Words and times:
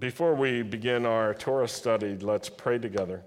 Before 0.00 0.34
we 0.34 0.62
begin 0.62 1.04
our 1.04 1.34
Torah 1.34 1.68
study, 1.68 2.16
let's 2.16 2.48
pray 2.48 2.78
together. 2.78 3.22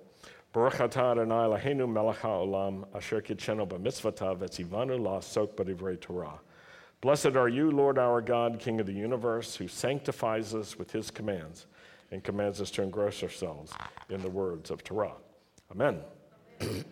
Baruch 0.54 0.78
atah 0.78 1.12
Adonai 1.12 1.60
Eloheinu 1.60 1.88
melech 1.88 2.22
haolam 2.22 2.86
asher 2.96 3.22
kitshenu 3.22 3.68
b'mitzvotav 3.68 4.40
etzivanu 4.40 5.00
la'asok 5.00 5.54
b'divrei 5.54 6.02
Torah. 6.02 6.40
Blessed 7.00 7.36
are 7.36 7.48
you, 7.48 7.70
Lord 7.70 8.00
our 8.00 8.22
God, 8.22 8.58
King 8.58 8.80
of 8.80 8.88
the 8.88 8.94
universe, 8.94 9.56
who 9.56 9.68
sanctifies 9.68 10.56
us 10.56 10.76
with 10.76 10.92
his 10.92 11.12
commands 11.12 11.68
and 12.10 12.24
commands 12.24 12.60
us 12.60 12.72
to 12.72 12.82
engross 12.82 13.22
ourselves 13.22 13.72
in 14.10 14.24
the 14.24 14.32
words 14.32 14.72
of 14.72 14.84
Torah. 14.84 15.14
Amen. 15.70 16.00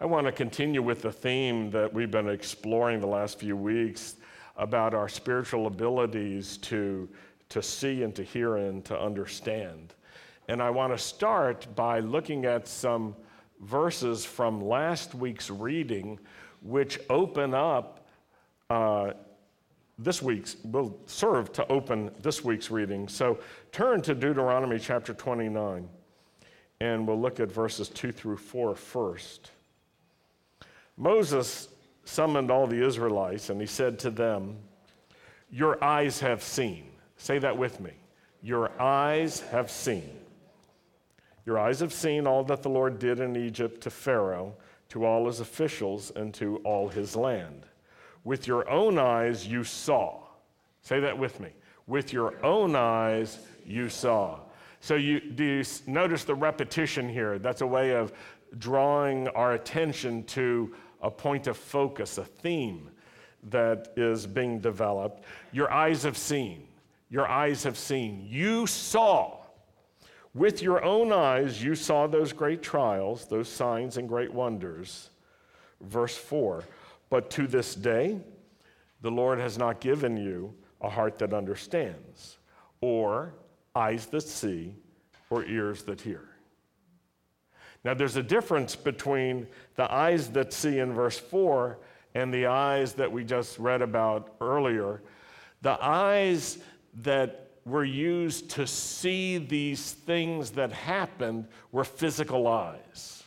I 0.00 0.04
want 0.06 0.26
to 0.26 0.32
continue 0.32 0.82
with 0.82 1.02
the 1.02 1.10
theme 1.10 1.72
that 1.72 1.92
we've 1.92 2.12
been 2.12 2.28
exploring 2.28 3.00
the 3.00 3.08
last 3.08 3.40
few 3.40 3.56
weeks 3.56 4.14
about 4.56 4.94
our 4.94 5.08
spiritual 5.08 5.66
abilities 5.66 6.58
to 6.58 7.08
to 7.50 7.62
see 7.62 8.02
and 8.02 8.14
to 8.14 8.22
hear 8.22 8.56
and 8.56 8.84
to 8.86 8.98
understand. 8.98 9.94
And 10.48 10.62
I 10.62 10.70
want 10.70 10.92
to 10.92 10.98
start 10.98 11.66
by 11.76 12.00
looking 12.00 12.44
at 12.44 12.66
some 12.66 13.14
verses 13.60 14.24
from 14.24 14.60
last 14.60 15.14
week's 15.14 15.50
reading, 15.50 16.18
which 16.62 16.98
open 17.10 17.54
up 17.54 18.08
uh, 18.70 19.12
this 19.98 20.22
week's, 20.22 20.56
will 20.64 20.98
serve 21.06 21.52
to 21.52 21.70
open 21.70 22.10
this 22.20 22.42
week's 22.42 22.70
reading. 22.70 23.06
So 23.06 23.38
turn 23.70 24.00
to 24.02 24.14
Deuteronomy 24.14 24.78
chapter 24.78 25.12
29, 25.12 25.88
and 26.80 27.06
we'll 27.06 27.20
look 27.20 27.38
at 27.38 27.52
verses 27.52 27.88
2 27.90 28.10
through 28.12 28.38
4 28.38 28.74
first. 28.74 29.50
Moses 30.96 31.68
summoned 32.04 32.50
all 32.50 32.66
the 32.66 32.84
Israelites, 32.84 33.50
and 33.50 33.60
he 33.60 33.66
said 33.66 33.98
to 34.00 34.10
them, 34.10 34.56
Your 35.50 35.82
eyes 35.82 36.20
have 36.20 36.42
seen 36.42 36.89
Say 37.20 37.38
that 37.40 37.58
with 37.58 37.80
me. 37.80 37.92
Your 38.42 38.70
eyes 38.80 39.40
have 39.50 39.70
seen. 39.70 40.10
Your 41.44 41.58
eyes 41.58 41.80
have 41.80 41.92
seen 41.92 42.26
all 42.26 42.42
that 42.44 42.62
the 42.62 42.70
Lord 42.70 42.98
did 42.98 43.20
in 43.20 43.36
Egypt 43.36 43.82
to 43.82 43.90
Pharaoh, 43.90 44.54
to 44.88 45.04
all 45.04 45.26
his 45.26 45.40
officials, 45.40 46.10
and 46.16 46.32
to 46.34 46.56
all 46.64 46.88
his 46.88 47.14
land. 47.14 47.66
With 48.24 48.46
your 48.46 48.66
own 48.70 48.98
eyes 48.98 49.46
you 49.46 49.64
saw. 49.64 50.22
Say 50.80 50.98
that 51.00 51.18
with 51.18 51.40
me. 51.40 51.50
With 51.86 52.14
your 52.14 52.42
own 52.42 52.74
eyes 52.74 53.38
you 53.66 53.90
saw. 53.90 54.38
So 54.80 54.94
you 54.94 55.20
do 55.20 55.44
you 55.44 55.64
notice 55.86 56.24
the 56.24 56.34
repetition 56.34 57.06
here? 57.06 57.38
That's 57.38 57.60
a 57.60 57.66
way 57.66 57.94
of 57.94 58.14
drawing 58.58 59.28
our 59.28 59.52
attention 59.52 60.24
to 60.24 60.74
a 61.02 61.10
point 61.10 61.48
of 61.48 61.58
focus, 61.58 62.16
a 62.16 62.24
theme 62.24 62.88
that 63.50 63.92
is 63.96 64.26
being 64.26 64.58
developed. 64.58 65.22
Your 65.52 65.70
eyes 65.70 66.02
have 66.04 66.16
seen 66.16 66.66
your 67.10 67.28
eyes 67.28 67.64
have 67.64 67.76
seen. 67.76 68.24
You 68.26 68.66
saw. 68.66 69.36
With 70.32 70.62
your 70.62 70.84
own 70.84 71.12
eyes, 71.12 71.62
you 71.62 71.74
saw 71.74 72.06
those 72.06 72.32
great 72.32 72.62
trials, 72.62 73.26
those 73.26 73.48
signs 73.48 73.96
and 73.96 74.08
great 74.08 74.32
wonders. 74.32 75.10
Verse 75.80 76.16
4 76.16 76.64
But 77.10 77.30
to 77.30 77.48
this 77.48 77.74
day, 77.74 78.20
the 79.02 79.10
Lord 79.10 79.40
has 79.40 79.58
not 79.58 79.80
given 79.80 80.16
you 80.16 80.54
a 80.80 80.88
heart 80.88 81.18
that 81.18 81.34
understands, 81.34 82.38
or 82.80 83.34
eyes 83.74 84.06
that 84.06 84.22
see, 84.22 84.74
or 85.30 85.44
ears 85.44 85.82
that 85.84 86.00
hear. 86.00 86.28
Now, 87.82 87.94
there's 87.94 88.16
a 88.16 88.22
difference 88.22 88.76
between 88.76 89.46
the 89.74 89.90
eyes 89.90 90.30
that 90.30 90.52
see 90.52 90.78
in 90.78 90.92
verse 90.92 91.18
4 91.18 91.78
and 92.14 92.32
the 92.32 92.46
eyes 92.46 92.92
that 92.94 93.10
we 93.10 93.24
just 93.24 93.58
read 93.58 93.82
about 93.82 94.34
earlier. 94.40 95.02
The 95.62 95.82
eyes 95.82 96.58
that 97.02 97.50
were 97.64 97.84
used 97.84 98.50
to 98.50 98.66
see 98.66 99.38
these 99.38 99.92
things 99.92 100.52
that 100.52 100.72
happened 100.72 101.46
were 101.72 101.84
physical 101.84 102.46
eyes. 102.46 103.22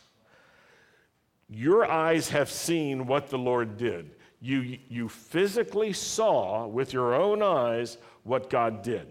Your 1.48 1.90
eyes 1.90 2.28
have 2.30 2.50
seen 2.50 3.06
what 3.06 3.28
the 3.28 3.38
Lord 3.38 3.76
did. 3.76 4.16
You, 4.40 4.78
you 4.88 5.08
physically 5.08 5.92
saw 5.92 6.66
with 6.66 6.92
your 6.92 7.14
own 7.14 7.42
eyes 7.42 7.96
what 8.24 8.50
God 8.50 8.82
did. 8.82 9.06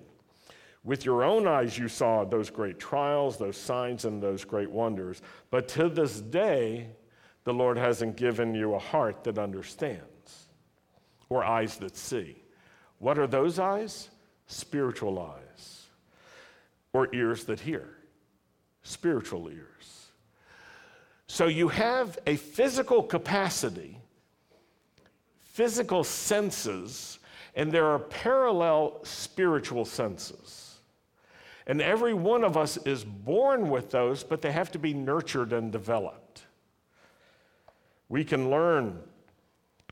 With 0.84 1.06
your 1.06 1.24
own 1.24 1.47
eyes, 1.47 1.78
you 1.78 1.88
saw 1.88 2.25
those 2.25 2.50
great 2.50 2.78
trials, 2.78 3.38
those 3.38 3.56
signs, 3.56 4.03
and 4.03 4.22
those 4.22 4.44
great 4.44 4.69
wonders. 4.69 5.22
But 5.50 5.69
to 5.69 5.88
this 5.88 6.19
day, 6.19 6.90
the 7.46 7.53
Lord 7.53 7.78
hasn't 7.78 8.18
given 8.18 8.53
you 8.53 8.75
a 8.75 8.80
heart 8.80 9.24
that 9.24 9.38
understands 9.38 10.47
or 11.30 11.44
eyes 11.44 11.78
that 11.78 11.96
see. 11.96 12.44
What 13.00 13.18
are 13.18 13.28
those 13.28 13.59
eyes? 13.59 14.09
Spiritual 14.48 15.20
eyes, 15.20 15.88
or 16.94 17.14
ears 17.14 17.46
that 17.46 17.59
hear, 17.59 17.98
spiritual 18.84 19.50
ears. 19.50 20.08
So 21.28 21.48
you 21.48 21.70
have 21.70 22.20
a 22.28 22.36
physical 22.36 23.02
capacity, 23.02 23.98
physical 25.42 26.04
senses, 26.04 27.20
and 27.56 27.72
there 27.72 27.88
are 27.88 28.00
parallel 28.00 29.00
spiritual 29.04 29.86
senses. 29.86 30.80
And 31.66 31.81
every 31.81 32.14
one 32.14 32.44
of 32.44 32.58
us 32.58 32.78
is 32.86 33.04
born 33.04 33.70
with 33.70 33.90
those, 33.90 34.24
but 34.24 34.42
they 34.42 34.52
have 34.52 34.72
to 34.72 34.80
be 34.80 34.94
nurtured 34.94 35.54
and 35.54 35.72
developed. 35.72 36.44
We 38.10 38.24
can 38.24 38.52
learn 38.52 39.00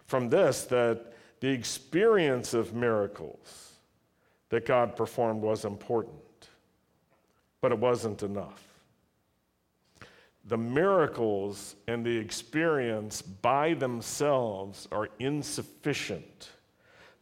from 0.05 0.29
this 0.29 0.65
that 0.65 1.13
the 1.39 1.47
experience 1.47 2.53
of 2.53 2.73
miracles, 2.73 3.70
that 4.51 4.65
God 4.65 4.95
performed 4.95 5.41
was 5.41 5.65
important, 5.65 6.49
but 7.61 7.71
it 7.71 7.79
wasn't 7.79 8.21
enough. 8.21 8.61
The 10.45 10.57
miracles 10.57 11.75
and 11.87 12.05
the 12.05 12.15
experience 12.17 13.21
by 13.21 13.73
themselves 13.75 14.89
are 14.91 15.07
insufficient. 15.19 16.49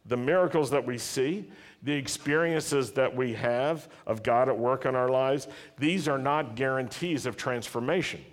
The 0.06 0.16
miracles 0.16 0.70
that 0.70 0.84
we 0.84 0.98
see, 0.98 1.48
the 1.84 1.92
experiences 1.92 2.90
that 2.92 3.14
we 3.14 3.32
have 3.34 3.88
of 4.06 4.24
God 4.24 4.48
at 4.48 4.58
work 4.58 4.84
in 4.84 4.96
our 4.96 5.08
lives, 5.08 5.46
these 5.78 6.08
are 6.08 6.18
not 6.18 6.56
guarantees 6.56 7.26
of 7.26 7.36
transformation. 7.36 8.24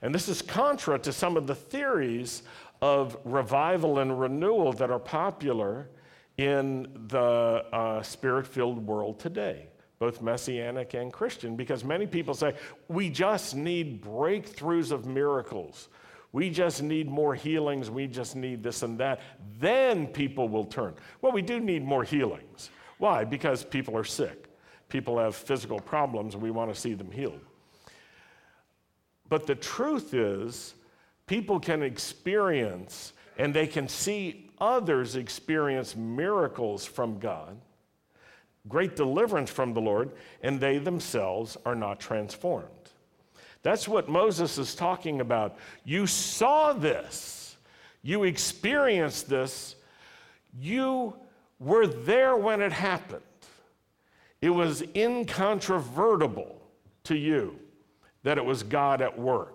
And 0.00 0.12
this 0.12 0.28
is 0.28 0.42
contra 0.42 0.98
to 0.98 1.12
some 1.12 1.36
of 1.36 1.46
the 1.46 1.54
theories 1.54 2.42
of 2.80 3.16
revival 3.24 4.00
and 4.00 4.18
renewal 4.18 4.72
that 4.72 4.90
are 4.90 4.98
popular 4.98 5.86
in 6.38 6.86
the 7.08 7.64
uh, 7.72 8.02
spirit 8.02 8.46
filled 8.46 8.86
world 8.86 9.18
today, 9.18 9.66
both 9.98 10.22
messianic 10.22 10.94
and 10.94 11.12
Christian, 11.12 11.56
because 11.56 11.84
many 11.84 12.06
people 12.06 12.34
say, 12.34 12.54
we 12.88 13.10
just 13.10 13.54
need 13.54 14.02
breakthroughs 14.02 14.90
of 14.90 15.06
miracles. 15.06 15.88
We 16.32 16.48
just 16.48 16.82
need 16.82 17.10
more 17.10 17.34
healings. 17.34 17.90
We 17.90 18.06
just 18.06 18.36
need 18.36 18.62
this 18.62 18.82
and 18.82 18.98
that. 18.98 19.20
Then 19.58 20.06
people 20.06 20.48
will 20.48 20.64
turn. 20.64 20.94
Well, 21.20 21.32
we 21.32 21.42
do 21.42 21.60
need 21.60 21.84
more 21.84 22.04
healings. 22.04 22.70
Why? 22.98 23.24
Because 23.24 23.64
people 23.64 23.96
are 23.96 24.04
sick. 24.04 24.48
People 24.88 25.18
have 25.18 25.36
physical 25.36 25.78
problems, 25.78 26.34
and 26.34 26.42
we 26.42 26.50
want 26.50 26.72
to 26.72 26.80
see 26.80 26.94
them 26.94 27.10
healed. 27.10 27.40
But 29.28 29.46
the 29.46 29.54
truth 29.54 30.14
is, 30.14 30.74
people 31.26 31.58
can 31.58 31.82
experience 31.82 33.14
and 33.38 33.54
they 33.54 33.66
can 33.66 33.88
see 33.88 34.50
others 34.62 35.16
experience 35.16 35.96
miracles 35.96 36.86
from 36.86 37.18
God, 37.18 37.58
great 38.68 38.94
deliverance 38.94 39.50
from 39.50 39.74
the 39.74 39.80
Lord, 39.80 40.12
and 40.40 40.60
they 40.60 40.78
themselves 40.78 41.58
are 41.66 41.74
not 41.74 41.98
transformed. 41.98 42.68
That's 43.62 43.88
what 43.88 44.08
Moses 44.08 44.58
is 44.58 44.76
talking 44.76 45.20
about. 45.20 45.56
You 45.84 46.06
saw 46.06 46.72
this, 46.72 47.56
you 48.02 48.22
experienced 48.22 49.28
this, 49.28 49.74
you 50.58 51.14
were 51.58 51.88
there 51.88 52.36
when 52.36 52.62
it 52.62 52.72
happened. 52.72 53.22
It 54.40 54.50
was 54.50 54.82
incontrovertible 54.94 56.60
to 57.04 57.16
you 57.16 57.58
that 58.22 58.38
it 58.38 58.44
was 58.44 58.62
God 58.62 59.02
at 59.02 59.18
work. 59.18 59.51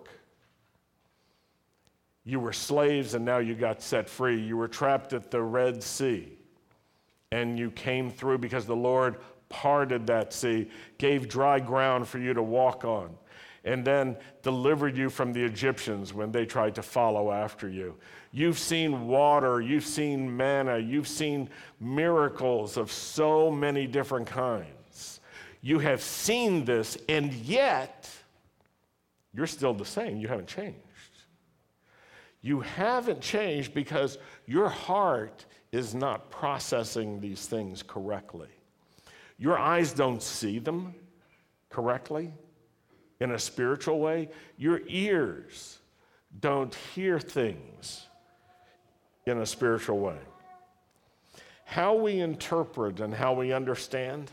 You 2.28 2.40
were 2.40 2.52
slaves 2.52 3.14
and 3.14 3.24
now 3.24 3.38
you 3.38 3.54
got 3.54 3.80
set 3.80 4.06
free. 4.06 4.38
You 4.38 4.58
were 4.58 4.68
trapped 4.68 5.14
at 5.14 5.30
the 5.30 5.40
Red 5.40 5.82
Sea 5.82 6.28
and 7.32 7.58
you 7.58 7.70
came 7.70 8.10
through 8.10 8.36
because 8.36 8.66
the 8.66 8.76
Lord 8.76 9.16
parted 9.48 10.06
that 10.08 10.34
sea, 10.34 10.68
gave 10.98 11.26
dry 11.26 11.58
ground 11.58 12.06
for 12.06 12.18
you 12.18 12.34
to 12.34 12.42
walk 12.42 12.84
on, 12.84 13.16
and 13.64 13.82
then 13.82 14.14
delivered 14.42 14.94
you 14.94 15.08
from 15.08 15.32
the 15.32 15.42
Egyptians 15.42 16.12
when 16.12 16.30
they 16.30 16.44
tried 16.44 16.74
to 16.74 16.82
follow 16.82 17.32
after 17.32 17.66
you. 17.66 17.96
You've 18.30 18.58
seen 18.58 19.06
water, 19.06 19.62
you've 19.62 19.86
seen 19.86 20.36
manna, 20.36 20.76
you've 20.76 21.08
seen 21.08 21.48
miracles 21.80 22.76
of 22.76 22.92
so 22.92 23.50
many 23.50 23.86
different 23.86 24.26
kinds. 24.26 25.20
You 25.62 25.78
have 25.78 26.02
seen 26.02 26.66
this, 26.66 26.98
and 27.08 27.32
yet 27.32 28.10
you're 29.32 29.46
still 29.46 29.72
the 29.72 29.86
same. 29.86 30.18
You 30.18 30.28
haven't 30.28 30.48
changed. 30.48 30.80
You 32.40 32.60
haven't 32.60 33.20
changed 33.20 33.74
because 33.74 34.18
your 34.46 34.68
heart 34.68 35.44
is 35.72 35.94
not 35.94 36.30
processing 36.30 37.20
these 37.20 37.46
things 37.46 37.82
correctly. 37.82 38.48
Your 39.38 39.58
eyes 39.58 39.92
don't 39.92 40.22
see 40.22 40.58
them 40.58 40.94
correctly 41.70 42.32
in 43.20 43.32
a 43.32 43.38
spiritual 43.38 44.00
way. 44.00 44.28
Your 44.56 44.80
ears 44.88 45.78
don't 46.40 46.74
hear 46.94 47.18
things 47.18 48.06
in 49.26 49.38
a 49.38 49.46
spiritual 49.46 49.98
way. 49.98 50.18
How 51.64 51.94
we 51.94 52.20
interpret 52.20 53.00
and 53.00 53.12
how 53.12 53.34
we 53.34 53.52
understand, 53.52 54.30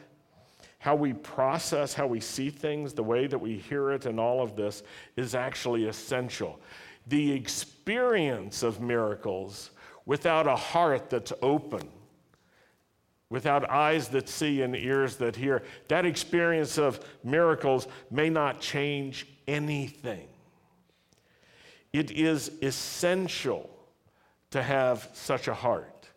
how 0.79 0.95
we 0.95 1.13
process, 1.13 1.93
how 1.93 2.07
we 2.07 2.19
see 2.19 2.49
things, 2.49 2.93
the 2.93 3.03
way 3.03 3.27
that 3.27 3.37
we 3.37 3.57
hear 3.57 3.91
it, 3.91 4.05
and 4.05 4.19
all 4.19 4.41
of 4.41 4.55
this 4.55 4.83
is 5.17 5.35
actually 5.35 5.87
essential. 5.87 6.59
The 7.07 7.31
experience 7.31 8.63
of 8.63 8.81
miracles 8.81 9.71
without 10.05 10.47
a 10.47 10.55
heart 10.55 11.09
that's 11.09 11.33
open, 11.41 11.89
without 13.29 13.69
eyes 13.69 14.07
that 14.09 14.29
see 14.29 14.61
and 14.61 14.75
ears 14.75 15.17
that 15.17 15.35
hear, 15.35 15.63
that 15.87 16.05
experience 16.05 16.77
of 16.77 16.99
miracles 17.23 17.87
may 18.11 18.29
not 18.29 18.61
change 18.61 19.27
anything. 19.47 20.27
It 21.93 22.11
is 22.11 22.51
essential 22.61 23.69
to 24.51 24.61
have 24.61 25.09
such 25.13 25.47
a 25.47 25.53
heart, 25.53 26.09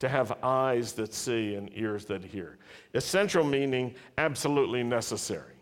to 0.00 0.08
have 0.08 0.32
eyes 0.42 0.92
that 0.94 1.14
see 1.14 1.54
and 1.54 1.70
ears 1.74 2.04
that 2.06 2.24
hear. 2.24 2.58
Essential 2.94 3.44
meaning 3.44 3.94
absolutely 4.18 4.82
necessary, 4.82 5.54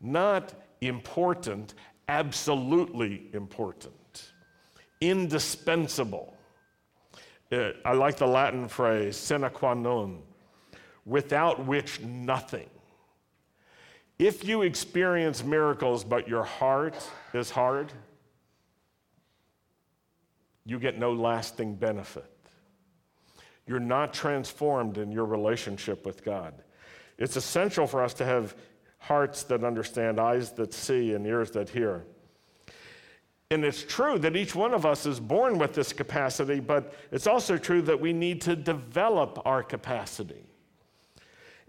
not 0.00 0.54
important, 0.80 1.74
absolutely 2.08 3.28
important, 3.32 4.32
indispensable. 5.00 6.34
Uh, 7.52 7.70
I 7.84 7.92
like 7.92 8.16
the 8.16 8.26
Latin 8.26 8.68
phrase, 8.68 9.16
sine 9.16 9.48
qua 9.50 9.74
non, 9.74 10.22
without 11.04 11.64
which 11.66 12.00
nothing. 12.00 12.68
If 14.18 14.44
you 14.44 14.62
experience 14.62 15.44
miracles 15.44 16.02
but 16.02 16.28
your 16.28 16.42
heart 16.44 16.96
is 17.32 17.50
hard, 17.50 17.92
you 20.64 20.78
get 20.78 20.98
no 20.98 21.12
lasting 21.12 21.76
benefit. 21.76 22.30
You're 23.66 23.80
not 23.80 24.12
transformed 24.12 24.98
in 24.98 25.12
your 25.12 25.24
relationship 25.24 26.04
with 26.04 26.24
God. 26.24 26.54
It's 27.16 27.36
essential 27.36 27.86
for 27.86 28.02
us 28.02 28.14
to 28.14 28.24
have 28.24 28.54
hearts 29.08 29.42
that 29.44 29.64
understand, 29.64 30.20
eyes 30.20 30.52
that 30.52 30.74
see, 30.74 31.14
and 31.14 31.26
ears 31.26 31.50
that 31.52 31.70
hear. 31.70 32.04
And 33.50 33.64
it's 33.64 33.82
true 33.82 34.18
that 34.18 34.36
each 34.36 34.54
one 34.54 34.74
of 34.74 34.84
us 34.84 35.06
is 35.06 35.18
born 35.18 35.56
with 35.56 35.72
this 35.72 35.94
capacity, 35.94 36.60
but 36.60 36.92
it's 37.10 37.26
also 37.26 37.56
true 37.56 37.80
that 37.82 37.98
we 37.98 38.12
need 38.12 38.42
to 38.42 38.54
develop 38.54 39.40
our 39.46 39.62
capacity. 39.62 40.44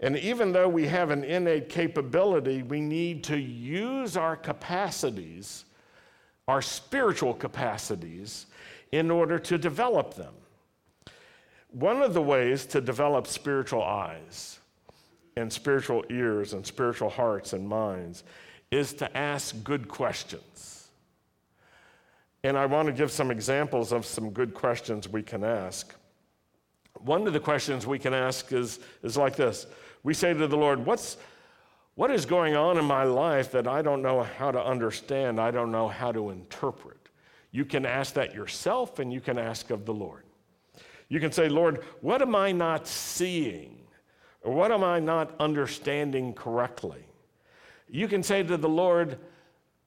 And 0.00 0.18
even 0.18 0.52
though 0.52 0.68
we 0.68 0.86
have 0.88 1.10
an 1.10 1.24
innate 1.24 1.70
capability, 1.70 2.62
we 2.62 2.82
need 2.82 3.24
to 3.24 3.38
use 3.38 4.18
our 4.18 4.36
capacities, 4.36 5.64
our 6.46 6.60
spiritual 6.60 7.32
capacities, 7.32 8.46
in 8.92 9.10
order 9.10 9.38
to 9.38 9.56
develop 9.56 10.12
them. 10.12 10.34
One 11.70 12.02
of 12.02 12.12
the 12.12 12.22
ways 12.22 12.66
to 12.66 12.82
develop 12.82 13.26
spiritual 13.26 13.82
eyes 13.82 14.59
and 15.40 15.52
spiritual 15.52 16.04
ears 16.10 16.52
and 16.52 16.66
spiritual 16.66 17.10
hearts 17.10 17.52
and 17.52 17.68
minds 17.68 18.22
is 18.70 18.92
to 18.94 19.16
ask 19.16 19.62
good 19.64 19.88
questions. 19.88 20.88
And 22.44 22.56
I 22.56 22.66
want 22.66 22.86
to 22.86 22.92
give 22.92 23.10
some 23.10 23.30
examples 23.30 23.92
of 23.92 24.06
some 24.06 24.30
good 24.30 24.54
questions 24.54 25.08
we 25.08 25.22
can 25.22 25.44
ask. 25.44 25.94
One 27.00 27.26
of 27.26 27.32
the 27.32 27.40
questions 27.40 27.86
we 27.86 27.98
can 27.98 28.14
ask 28.14 28.52
is, 28.52 28.80
is 29.02 29.16
like 29.16 29.36
this 29.36 29.66
We 30.02 30.14
say 30.14 30.32
to 30.32 30.46
the 30.46 30.56
Lord, 30.56 30.86
What's, 30.86 31.16
What 31.96 32.10
is 32.10 32.24
going 32.24 32.56
on 32.56 32.78
in 32.78 32.84
my 32.84 33.04
life 33.04 33.50
that 33.52 33.66
I 33.66 33.82
don't 33.82 34.02
know 34.02 34.22
how 34.22 34.50
to 34.50 34.64
understand? 34.64 35.40
I 35.40 35.50
don't 35.50 35.72
know 35.72 35.88
how 35.88 36.12
to 36.12 36.30
interpret? 36.30 36.96
You 37.50 37.64
can 37.64 37.84
ask 37.84 38.14
that 38.14 38.34
yourself 38.34 39.00
and 39.00 39.12
you 39.12 39.20
can 39.20 39.36
ask 39.36 39.70
of 39.70 39.84
the 39.84 39.94
Lord. 39.94 40.22
You 41.08 41.18
can 41.18 41.32
say, 41.32 41.48
Lord, 41.48 41.82
what 42.00 42.22
am 42.22 42.36
I 42.36 42.52
not 42.52 42.86
seeing? 42.86 43.79
What 44.42 44.72
am 44.72 44.82
I 44.82 45.00
not 45.00 45.34
understanding 45.38 46.32
correctly? 46.32 47.04
You 47.88 48.08
can 48.08 48.22
say 48.22 48.42
to 48.42 48.56
the 48.56 48.68
Lord, 48.68 49.18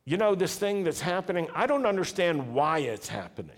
you 0.06 0.18
know, 0.18 0.36
this 0.36 0.56
thing 0.58 0.84
that's 0.84 1.02
happening, 1.02 1.48
I 1.56 1.66
don't 1.66 1.86
understand 1.86 2.54
why 2.54 2.80
it's 2.80 3.08
happening. 3.08 3.56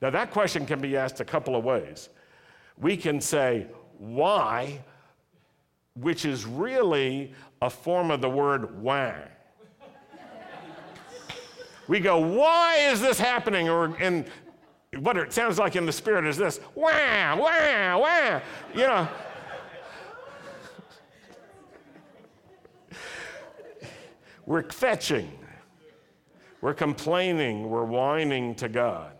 Now, 0.00 0.10
that 0.10 0.30
question 0.30 0.66
can 0.66 0.80
be 0.80 0.96
asked 0.96 1.20
a 1.20 1.24
couple 1.24 1.56
of 1.56 1.64
ways. 1.64 2.10
We 2.78 2.96
can 2.96 3.20
say, 3.20 3.66
why, 3.98 4.80
which 5.94 6.24
is 6.24 6.44
really 6.44 7.32
a 7.62 7.70
form 7.70 8.10
of 8.10 8.20
the 8.20 8.28
word 8.28 8.80
why 8.82 9.28
we 11.86 12.00
go, 12.00 12.18
why 12.18 12.76
is 12.90 13.00
this 13.00 13.18
happening? 13.18 13.68
Or 13.68 13.96
in 14.00 14.26
what 14.98 15.16
it 15.16 15.32
sounds 15.32 15.58
like 15.58 15.76
in 15.76 15.86
the 15.86 15.92
spirit 15.92 16.24
is 16.24 16.36
this, 16.36 16.60
wah, 16.74 17.36
wah, 17.36 17.98
wah. 17.98 18.40
You 18.74 18.86
know. 18.86 19.08
We're 24.46 24.62
kvetching. 24.62 25.28
We're 26.60 26.74
complaining. 26.74 27.68
We're 27.68 27.84
whining 27.84 28.54
to 28.56 28.68
God. 28.68 29.12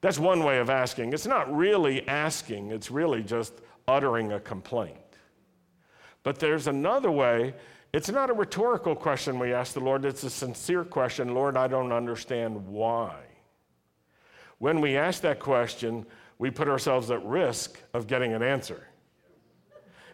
That's 0.00 0.18
one 0.18 0.42
way 0.42 0.58
of 0.58 0.68
asking. 0.68 1.12
It's 1.12 1.26
not 1.26 1.54
really 1.54 2.06
asking, 2.08 2.72
it's 2.72 2.90
really 2.90 3.22
just 3.22 3.54
uttering 3.86 4.32
a 4.32 4.40
complaint. 4.40 4.96
But 6.24 6.40
there's 6.40 6.66
another 6.66 7.10
way 7.10 7.54
it's 7.92 8.10
not 8.10 8.30
a 8.30 8.32
rhetorical 8.32 8.96
question 8.96 9.38
we 9.38 9.52
ask 9.52 9.74
the 9.74 9.80
Lord, 9.80 10.06
it's 10.06 10.22
a 10.24 10.30
sincere 10.30 10.84
question 10.84 11.34
Lord, 11.34 11.56
I 11.56 11.68
don't 11.68 11.92
understand 11.92 12.66
why. 12.66 13.16
When 14.58 14.80
we 14.80 14.96
ask 14.96 15.20
that 15.22 15.40
question, 15.40 16.06
we 16.38 16.50
put 16.50 16.68
ourselves 16.68 17.10
at 17.10 17.22
risk 17.24 17.78
of 17.92 18.06
getting 18.06 18.32
an 18.32 18.42
answer. 18.42 18.88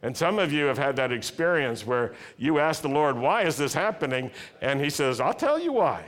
And 0.02 0.16
some 0.16 0.38
of 0.38 0.52
you 0.52 0.64
have 0.66 0.78
had 0.78 0.96
that 0.96 1.12
experience 1.12 1.86
where 1.86 2.14
you 2.36 2.58
ask 2.58 2.82
the 2.82 2.88
Lord, 2.88 3.16
Why 3.16 3.42
is 3.42 3.56
this 3.56 3.74
happening? 3.74 4.30
And 4.60 4.80
He 4.80 4.90
says, 4.90 5.20
I'll 5.20 5.34
tell 5.34 5.58
you 5.58 5.72
why. 5.72 6.04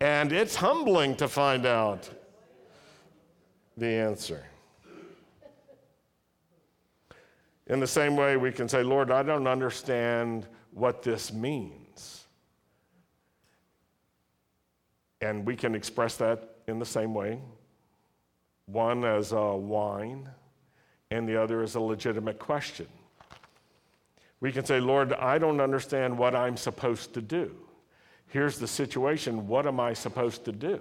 And 0.00 0.32
it's 0.32 0.56
humbling 0.56 1.16
to 1.16 1.28
find 1.28 1.66
out 1.66 2.08
the 3.76 3.86
answer. 3.86 4.44
In 7.66 7.78
the 7.78 7.86
same 7.86 8.16
way, 8.16 8.36
we 8.36 8.50
can 8.50 8.68
say, 8.68 8.82
Lord, 8.82 9.10
I 9.10 9.22
don't 9.22 9.46
understand 9.46 10.46
what 10.72 11.02
this 11.02 11.32
means. 11.32 12.24
And 15.20 15.46
we 15.46 15.54
can 15.54 15.74
express 15.74 16.16
that 16.16 16.56
in 16.66 16.78
the 16.78 16.86
same 16.86 17.14
way 17.14 17.40
one 18.66 19.04
as 19.04 19.32
a 19.32 19.56
whine, 19.56 20.28
and 21.10 21.28
the 21.28 21.40
other 21.40 21.62
is 21.62 21.74
a 21.74 21.80
legitimate 21.80 22.38
question. 22.38 22.86
We 24.40 24.52
can 24.52 24.64
say, 24.64 24.80
Lord, 24.80 25.12
I 25.12 25.38
don't 25.38 25.60
understand 25.60 26.16
what 26.16 26.34
I'm 26.34 26.56
supposed 26.56 27.14
to 27.14 27.22
do. 27.22 27.54
Here's 28.28 28.58
the 28.58 28.66
situation. 28.66 29.48
What 29.48 29.66
am 29.66 29.80
I 29.80 29.92
supposed 29.92 30.44
to 30.44 30.52
do? 30.52 30.80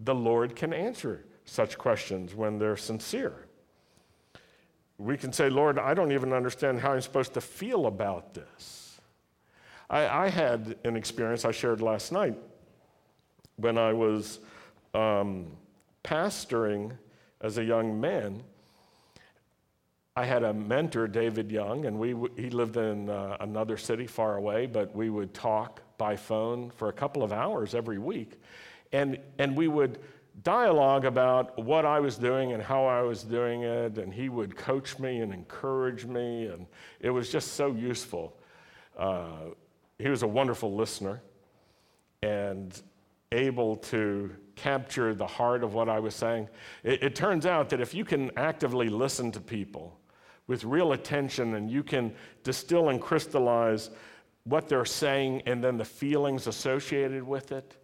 The 0.00 0.14
Lord 0.14 0.56
can 0.56 0.72
answer 0.72 1.24
such 1.44 1.78
questions 1.78 2.34
when 2.34 2.58
they're 2.58 2.76
sincere 2.76 3.48
we 4.98 5.16
can 5.16 5.32
say, 5.32 5.48
Lord, 5.48 5.78
I 5.78 5.94
don't 5.94 6.10
even 6.12 6.32
understand 6.32 6.80
how 6.80 6.92
I'm 6.92 7.00
supposed 7.00 7.34
to 7.34 7.40
feel 7.40 7.86
about 7.86 8.34
this. 8.34 9.00
I, 9.88 10.08
I 10.24 10.28
had 10.28 10.76
an 10.84 10.96
experience 10.96 11.44
I 11.44 11.52
shared 11.52 11.80
last 11.80 12.10
night 12.12 12.36
when 13.56 13.78
I 13.78 13.92
was 13.92 14.40
um, 14.94 15.46
pastoring 16.02 16.92
as 17.40 17.58
a 17.58 17.64
young 17.64 18.00
man. 18.00 18.42
I 20.16 20.24
had 20.24 20.42
a 20.42 20.52
mentor, 20.52 21.06
David 21.06 21.52
Young, 21.52 21.86
and 21.86 21.98
we, 21.98 22.08
he 22.36 22.50
lived 22.50 22.76
in 22.76 23.08
uh, 23.08 23.36
another 23.38 23.76
city 23.76 24.06
far 24.06 24.36
away, 24.36 24.66
but 24.66 24.94
we 24.94 25.10
would 25.10 25.32
talk 25.32 25.80
by 25.96 26.16
phone 26.16 26.70
for 26.70 26.88
a 26.88 26.92
couple 26.92 27.22
of 27.22 27.32
hours 27.32 27.74
every 27.74 27.98
week. 27.98 28.40
And, 28.92 29.18
and 29.38 29.56
we 29.56 29.68
would 29.68 29.98
dialogue 30.42 31.04
about 31.04 31.62
what 31.62 31.84
I 31.84 32.00
was 32.00 32.16
doing 32.16 32.52
and 32.52 32.62
how 32.62 32.84
I 32.84 33.02
was 33.02 33.22
doing 33.22 33.62
it, 33.62 33.98
and 33.98 34.12
he 34.12 34.28
would 34.28 34.56
coach 34.56 34.98
me 34.98 35.20
and 35.20 35.32
encourage 35.32 36.04
me, 36.04 36.46
and 36.46 36.66
it 37.00 37.10
was 37.10 37.30
just 37.30 37.52
so 37.52 37.72
useful. 37.72 38.36
Uh, 38.96 39.50
he 39.98 40.08
was 40.08 40.22
a 40.22 40.28
wonderful 40.28 40.74
listener 40.74 41.20
and 42.22 42.80
able 43.30 43.76
to 43.76 44.34
capture 44.58 45.14
the 45.14 45.26
heart 45.26 45.62
of 45.64 45.74
what 45.74 45.88
I 45.88 45.98
was 45.98 46.14
saying. 46.14 46.48
It, 46.82 47.02
it 47.02 47.14
turns 47.14 47.46
out 47.46 47.68
that 47.70 47.80
if 47.80 47.94
you 47.94 48.04
can 48.04 48.30
actively 48.36 48.88
listen 48.88 49.32
to 49.32 49.40
people 49.40 49.98
with 50.46 50.64
real 50.64 50.92
attention 50.92 51.54
and 51.54 51.70
you 51.70 51.82
can 51.82 52.14
distill 52.42 52.88
and 52.88 53.00
crystallize 53.00 53.90
what 54.44 54.68
they're 54.68 54.84
saying 54.84 55.42
and 55.46 55.62
then 55.62 55.76
the 55.76 55.84
feelings 55.84 56.46
associated 56.46 57.22
with 57.22 57.52
it, 57.52 57.76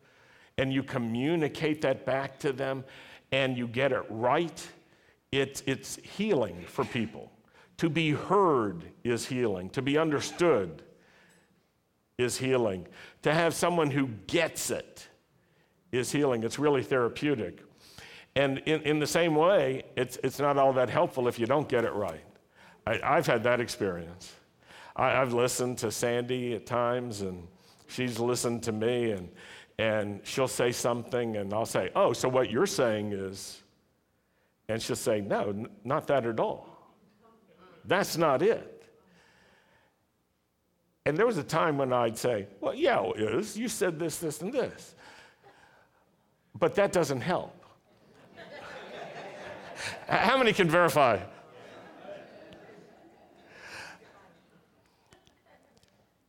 and 0.57 0.73
you 0.73 0.83
communicate 0.83 1.83
that 1.83 2.07
back 2.07 2.39
to 2.39 2.53
them 2.53 2.85
and 3.33 3.57
you 3.57 3.67
get 3.67 3.93
it 3.93 4.05
right, 4.09 4.69
it, 5.33 5.63
it's 5.67 5.97
healing 5.97 6.65
for 6.69 6.85
people. 6.85 7.31
To 7.79 7.89
be 7.91 8.13
heard 8.13 8.85
is 9.03 9.27
healing. 9.27 9.69
To 9.71 9.83
be 9.83 9.99
understood 9.99 10.83
is 12.19 12.39
healing. 12.39 12.87
To 13.23 13.35
have 13.35 13.53
someone 13.53 13.91
who 13.91 14.07
gets 14.29 14.71
it 14.71 15.09
is 15.97 16.11
healing. 16.11 16.43
It's 16.45 16.59
really 16.59 16.83
therapeutic. 16.83 17.63
And 18.37 18.59
in, 18.67 18.83
in 18.83 18.99
the 18.99 19.07
same 19.07 19.35
way, 19.35 19.85
it's, 19.97 20.19
it's 20.25 20.39
not 20.39 20.59
all 20.59 20.73
that 20.73 20.91
helpful 20.91 21.29
if 21.29 21.39
you 21.39 21.47
don't 21.47 21.69
get 21.69 21.85
it 21.85 21.93
right. 21.93 22.25
I, 22.87 23.17
have 23.17 23.27
had 23.27 23.45
that 23.45 23.61
experience. 23.61 24.33
I, 24.97 25.11
have 25.11 25.33
listened 25.33 25.79
to 25.79 25.91
Sandy 25.91 26.55
at 26.55 26.67
times, 26.67 27.23
and 27.23 27.47
she's 27.89 28.19
listened 28.19 28.63
to 28.65 28.73
me, 28.73 29.13
and, 29.13 29.29
and 29.79 30.21
she'll 30.25 30.49
say 30.49 30.73
something, 30.73 31.37
and 31.37 31.55
I'll 31.55 31.65
say, 31.65 31.91
Oh, 31.95 32.13
so 32.13 32.29
what 32.29 32.51
you're 32.51 32.67
saying 32.67 33.13
is, 33.13 33.63
and 34.69 34.83
she'll 34.83 34.97
say, 34.97 35.21
No, 35.21 35.49
n- 35.49 35.69
not 35.85 36.07
that 36.09 36.27
at 36.27 36.39
all. 36.39 36.69
That's 37.87 38.17
not 38.17 38.43
it. 38.43 38.85
And 41.07 41.17
there 41.17 41.27
was 41.27 41.39
a 41.39 41.45
time 41.45 41.79
when 41.79 41.93
I'd 41.93 42.19
say, 42.19 42.49
Well, 42.61 42.75
yeah, 42.75 43.03
it 43.17 43.35
is. 43.35 43.57
You 43.57 43.69
said 43.69 43.99
this, 43.99 44.19
this, 44.19 44.43
and 44.43 44.53
this. 44.53 44.95
But 46.59 46.77
that 46.77 46.93
doesn't 46.93 47.21
help. 47.21 47.65
How 50.09 50.39
many 50.39 50.53
can 50.53 50.69
verify? 50.69 51.19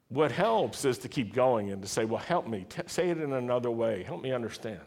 What 0.09 0.31
helps 0.31 0.85
is 0.85 0.97
to 0.99 1.09
keep 1.09 1.33
going 1.33 1.71
and 1.71 1.81
to 1.81 1.87
say, 1.87 2.05
Well, 2.05 2.21
help 2.21 2.47
me. 2.47 2.65
T- 2.69 2.81
say 2.87 3.09
it 3.09 3.19
in 3.19 3.33
another 3.33 3.69
way. 3.69 4.03
Help 4.03 4.21
me 4.21 4.31
understand. 4.31 4.79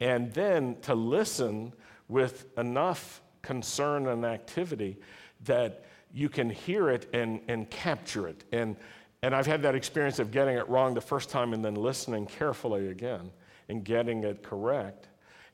And 0.00 0.32
then 0.32 0.76
to 0.82 0.94
listen 0.94 1.72
with 2.08 2.46
enough 2.56 3.20
concern 3.42 4.06
and 4.06 4.24
activity 4.24 4.98
that 5.44 5.84
you 6.14 6.28
can 6.28 6.48
hear 6.48 6.90
it 6.90 7.08
and, 7.12 7.40
and 7.48 7.68
capture 7.70 8.28
it. 8.28 8.44
And, 8.52 8.76
and 9.22 9.34
I've 9.34 9.46
had 9.46 9.62
that 9.62 9.74
experience 9.74 10.18
of 10.18 10.30
getting 10.30 10.56
it 10.56 10.68
wrong 10.68 10.94
the 10.94 11.00
first 11.00 11.28
time 11.28 11.52
and 11.52 11.64
then 11.64 11.74
listening 11.74 12.26
carefully 12.26 12.88
again 12.88 13.30
and 13.68 13.84
getting 13.84 14.24
it 14.24 14.42
correct 14.42 15.08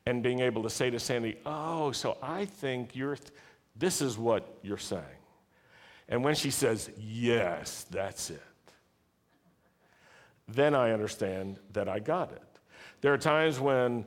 and 0.07 0.23
being 0.23 0.41
able 0.41 0.63
to 0.63 0.71
say 0.71 0.91
to 0.91 0.99
Sandy, 0.99 1.37
Oh, 1.47 1.93
so 1.93 2.19
I 2.23 2.45
think 2.45 2.95
you're, 2.95 3.17
th- 3.17 3.31
this 3.77 4.03
is 4.03 4.19
what 4.19 4.59
you're 4.63 4.77
saying. 4.77 5.03
And 6.09 6.23
when 6.23 6.35
she 6.35 6.51
says, 6.51 6.91
Yes, 6.99 7.87
that's 7.91 8.31
it, 8.31 8.43
then 10.49 10.75
I 10.75 10.93
understand 10.93 11.59
that 11.73 11.89
I 11.89 11.99
got 11.99 12.33
it. 12.33 12.43
There 13.01 13.13
are 13.13 13.19
times 13.19 13.59
when, 13.59 14.05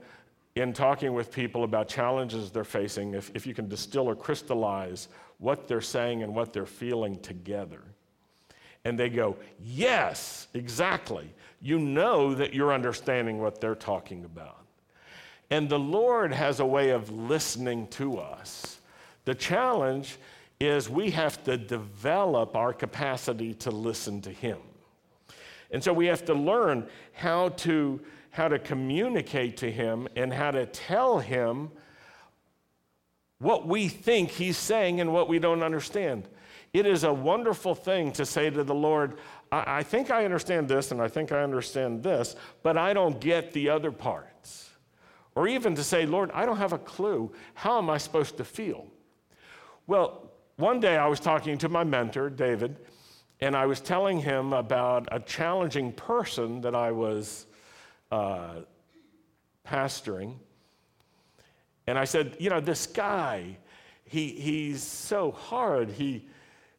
in 0.56 0.74
talking 0.74 1.14
with 1.14 1.32
people 1.32 1.64
about 1.64 1.88
challenges 1.88 2.52
they're 2.52 2.64
facing, 2.64 3.14
if, 3.14 3.32
if 3.34 3.48
you 3.48 3.54
can 3.54 3.68
distill 3.68 4.08
or 4.08 4.16
crystallize 4.16 5.08
what 5.40 5.68
they're 5.68 5.82
saying 5.82 6.24
and 6.24 6.34
what 6.34 6.54
they're 6.54 6.66
feeling 6.66 7.20
together, 7.20 7.82
and 8.86 8.98
they 9.00 9.10
go, 9.10 9.36
Yes, 9.64 10.48
exactly, 10.54 11.34
you 11.62 11.80
know 11.80 12.34
that 12.36 12.54
you're 12.54 12.74
understanding 12.74 13.40
what 13.40 13.60
they're 13.60 13.76
talking 13.76 14.26
about. 14.26 14.66
And 15.50 15.70
the 15.70 15.80
Lord 15.80 16.34
has 16.34 16.60
a 16.60 16.66
way 16.66 16.90
of 16.90 17.12
listening 17.12 17.88
to 17.88 18.20
us. 18.20 18.80
The 19.26 19.36
challenge 19.36 20.18
is 20.60 20.90
we 20.90 21.12
have 21.12 21.44
to 21.44 21.58
develop 21.58 22.56
our 22.56 22.74
capacity 22.74 23.54
to 23.54 23.72
listen 23.72 24.22
to 24.22 24.32
Him. 24.32 24.58
And 25.72 25.84
so 25.84 25.94
we 25.94 26.08
have 26.08 26.26
to 26.26 26.34
learn 26.34 26.88
how 27.14 27.50
to, 27.50 28.02
how 28.32 28.48
to 28.48 28.60
communicate 28.60 29.58
to 29.58 29.72
Him 29.72 30.08
and 30.16 30.34
how 30.34 30.52
to 30.52 30.66
tell 30.66 31.20
Him 31.20 31.72
what 33.40 33.68
we 33.68 33.88
think 33.88 34.32
He's 34.32 34.58
saying 34.58 35.00
and 35.00 35.14
what 35.14 35.30
we 35.30 35.40
don't 35.40 35.64
understand. 35.64 36.28
It 36.74 36.86
is 36.86 37.04
a 37.04 37.14
wonderful 37.14 37.76
thing 37.76 38.12
to 38.14 38.26
say 38.26 38.50
to 38.50 38.64
the 38.64 38.76
Lord, 38.76 39.18
I, 39.52 39.80
I 39.80 39.84
think 39.84 40.12
I 40.12 40.26
understand 40.26 40.68
this 40.68 40.92
and 40.92 41.02
I 41.02 41.08
think 41.08 41.32
I 41.32 41.42
understand 41.44 42.04
this, 42.04 42.36
but 42.64 42.78
I 42.78 42.94
don't 42.94 43.20
get 43.20 43.52
the 43.54 43.70
other 43.70 43.92
parts. 43.92 44.70
Or 45.36 45.48
even 45.48 45.76
to 45.76 45.84
say, 45.84 46.06
Lord, 46.06 46.32
I 46.34 46.46
don't 46.46 46.58
have 46.58 46.74
a 46.74 46.80
clue. 46.80 47.32
How 47.54 47.78
am 47.78 47.90
I 47.90 47.98
supposed 47.98 48.38
to 48.38 48.44
feel? 48.44 48.88
Well, 49.86 50.32
one 50.56 50.80
day 50.80 50.98
I 50.98 51.08
was 51.08 51.20
talking 51.20 51.58
to 51.60 51.70
my 51.70 51.84
mentor, 51.84 52.30
David, 52.30 52.78
and 53.40 53.56
I 53.56 53.68
was 53.68 53.80
telling 53.80 54.20
him 54.20 54.54
about 54.54 55.08
a 55.12 55.20
challenging 55.20 55.92
person 55.92 56.62
that 56.62 56.74
I 56.74 56.92
was 56.92 57.46
uh, 58.12 58.62
pastoring. 59.66 60.34
And 61.86 62.00
I 62.00 62.06
said, 62.06 62.36
You 62.40 62.50
know, 62.50 62.60
this 62.60 62.88
guy, 62.88 63.58
he, 64.06 64.30
he's 64.30 64.82
so 64.82 65.32
hard. 65.32 65.92
He, 65.92 66.26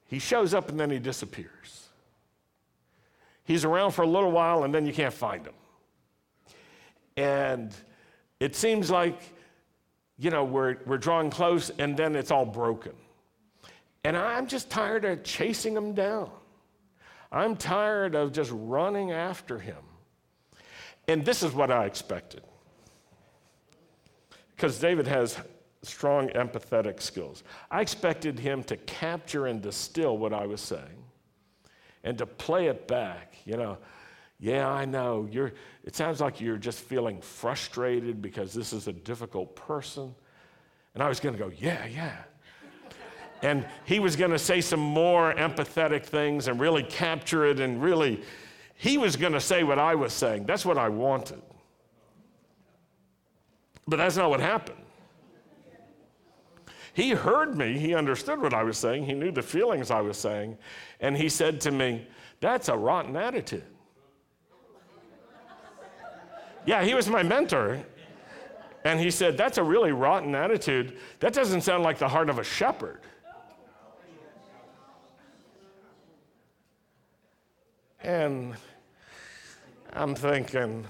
he 0.07 0.19
shows 0.19 0.53
up 0.53 0.69
and 0.69 0.81
then 0.81 0.91
he 0.91 0.99
disappears. 0.99 1.88
He's 3.49 3.65
around 3.65 3.93
for 3.93 4.03
a 4.03 4.07
little 4.07 4.31
while 4.31 4.65
and 4.65 4.75
then 4.75 4.85
you 4.85 4.93
can't 4.93 5.13
find 5.13 5.47
him. 5.47 5.55
And 7.17 7.75
it 8.41 8.55
seems 8.55 8.91
like, 8.91 9.23
you 10.19 10.29
know, 10.29 10.45
we're, 10.45 10.77
we're 10.85 10.99
drawing 10.99 11.31
close 11.31 11.71
and 11.79 11.97
then 11.97 12.15
it's 12.15 12.31
all 12.31 12.45
broken. 12.45 12.93
And 14.05 14.19
I'm 14.19 14.49
just 14.49 14.69
tired 14.69 15.07
of 15.07 15.25
chasing 15.25 15.75
him 15.75 15.95
down. 15.95 16.31
I'm 17.33 17.57
tired 17.57 18.15
of 18.15 18.33
just 18.33 18.51
running 18.53 19.13
after 19.13 19.59
him. 19.59 19.83
And 21.09 21.25
this 21.25 21.43
is 21.43 21.55
what 21.55 21.71
I 21.71 21.87
expected. 21.87 22.43
Because 24.55 24.79
David 24.79 25.07
has 25.07 25.39
strong 25.83 26.29
empathetic 26.31 27.01
skills. 27.01 27.45
I 27.71 27.81
expected 27.81 28.39
him 28.39 28.63
to 28.65 28.77
capture 28.77 29.47
and 29.47 29.63
distill 29.63 30.19
what 30.19 30.35
I 30.35 30.45
was 30.45 30.61
saying 30.61 31.05
and 32.05 32.19
to 32.19 32.27
play 32.27 32.67
it 32.67 32.87
back. 32.87 33.35
You 33.49 33.57
know, 33.57 33.79
yeah, 34.39 34.69
I 34.69 34.85
know. 34.85 35.27
You're, 35.31 35.53
it 35.83 35.97
sounds 35.97 36.21
like 36.21 36.39
you're 36.39 36.59
just 36.59 36.81
feeling 36.81 37.23
frustrated 37.23 38.21
because 38.21 38.53
this 38.53 38.75
is 38.75 38.89
a 38.89 38.93
difficult 38.93 39.57
person. 39.57 40.15
And 40.93 41.03
I 41.03 41.09
was 41.09 41.19
going 41.19 41.35
to 41.35 41.39
go, 41.43 41.51
yeah, 41.57 41.87
yeah. 41.87 42.17
And 43.43 43.67
he 43.87 44.01
was 44.01 44.17
going 44.17 44.33
to 44.33 44.39
say 44.39 44.61
some 44.61 44.81
more 44.81 45.33
empathetic 45.35 46.05
things 46.05 46.47
and 46.47 46.61
really 46.61 46.83
capture 46.83 47.47
it 47.47 47.59
and 47.59 47.83
really, 47.83 48.23
he 48.75 48.99
was 48.99 49.17
going 49.17 49.33
to 49.33 49.41
say 49.41 49.65
what 49.65 49.79
I 49.79 49.95
was 49.95 50.13
saying. 50.13 50.45
That's 50.45 50.67
what 50.67 50.77
I 50.77 50.91
wanted. 50.91 51.41
But 53.87 53.97
that's 53.97 54.19
not 54.19 54.29
what 54.29 54.41
happened. 54.41 54.77
He 56.93 57.11
heard 57.11 57.57
me, 57.57 57.79
he 57.79 57.95
understood 57.95 58.43
what 58.43 58.53
I 58.53 58.63
was 58.63 58.77
saying, 58.77 59.07
he 59.07 59.15
knew 59.15 59.31
the 59.31 59.43
feelings 59.43 59.91
I 59.91 60.01
was 60.01 60.19
saying, 60.19 60.59
and 61.01 61.17
he 61.17 61.29
said 61.29 61.61
to 61.63 61.71
me, 61.71 62.07
That's 62.41 62.69
a 62.69 62.77
rotten 62.77 63.17
attitude. 63.17 63.65
yeah, 66.67 66.85
he 66.85 66.95
was 66.95 67.09
my 67.09 67.23
mentor. 67.23 67.81
And 68.85 69.01
he 69.01 69.11
said, 69.11 69.37
That's 69.37 69.59
a 69.59 69.63
really 69.63 69.93
rotten 69.93 70.35
attitude. 70.35 70.99
That 71.21 71.33
doesn't 71.33 71.63
sound 71.63 71.83
like 71.83 71.99
the 71.99 72.09
heart 72.09 72.31
of 72.31 72.39
a 72.39 72.45
shepherd. 72.45 73.01
And 78.01 78.55
I'm 79.93 80.15
thinking, 80.15 80.87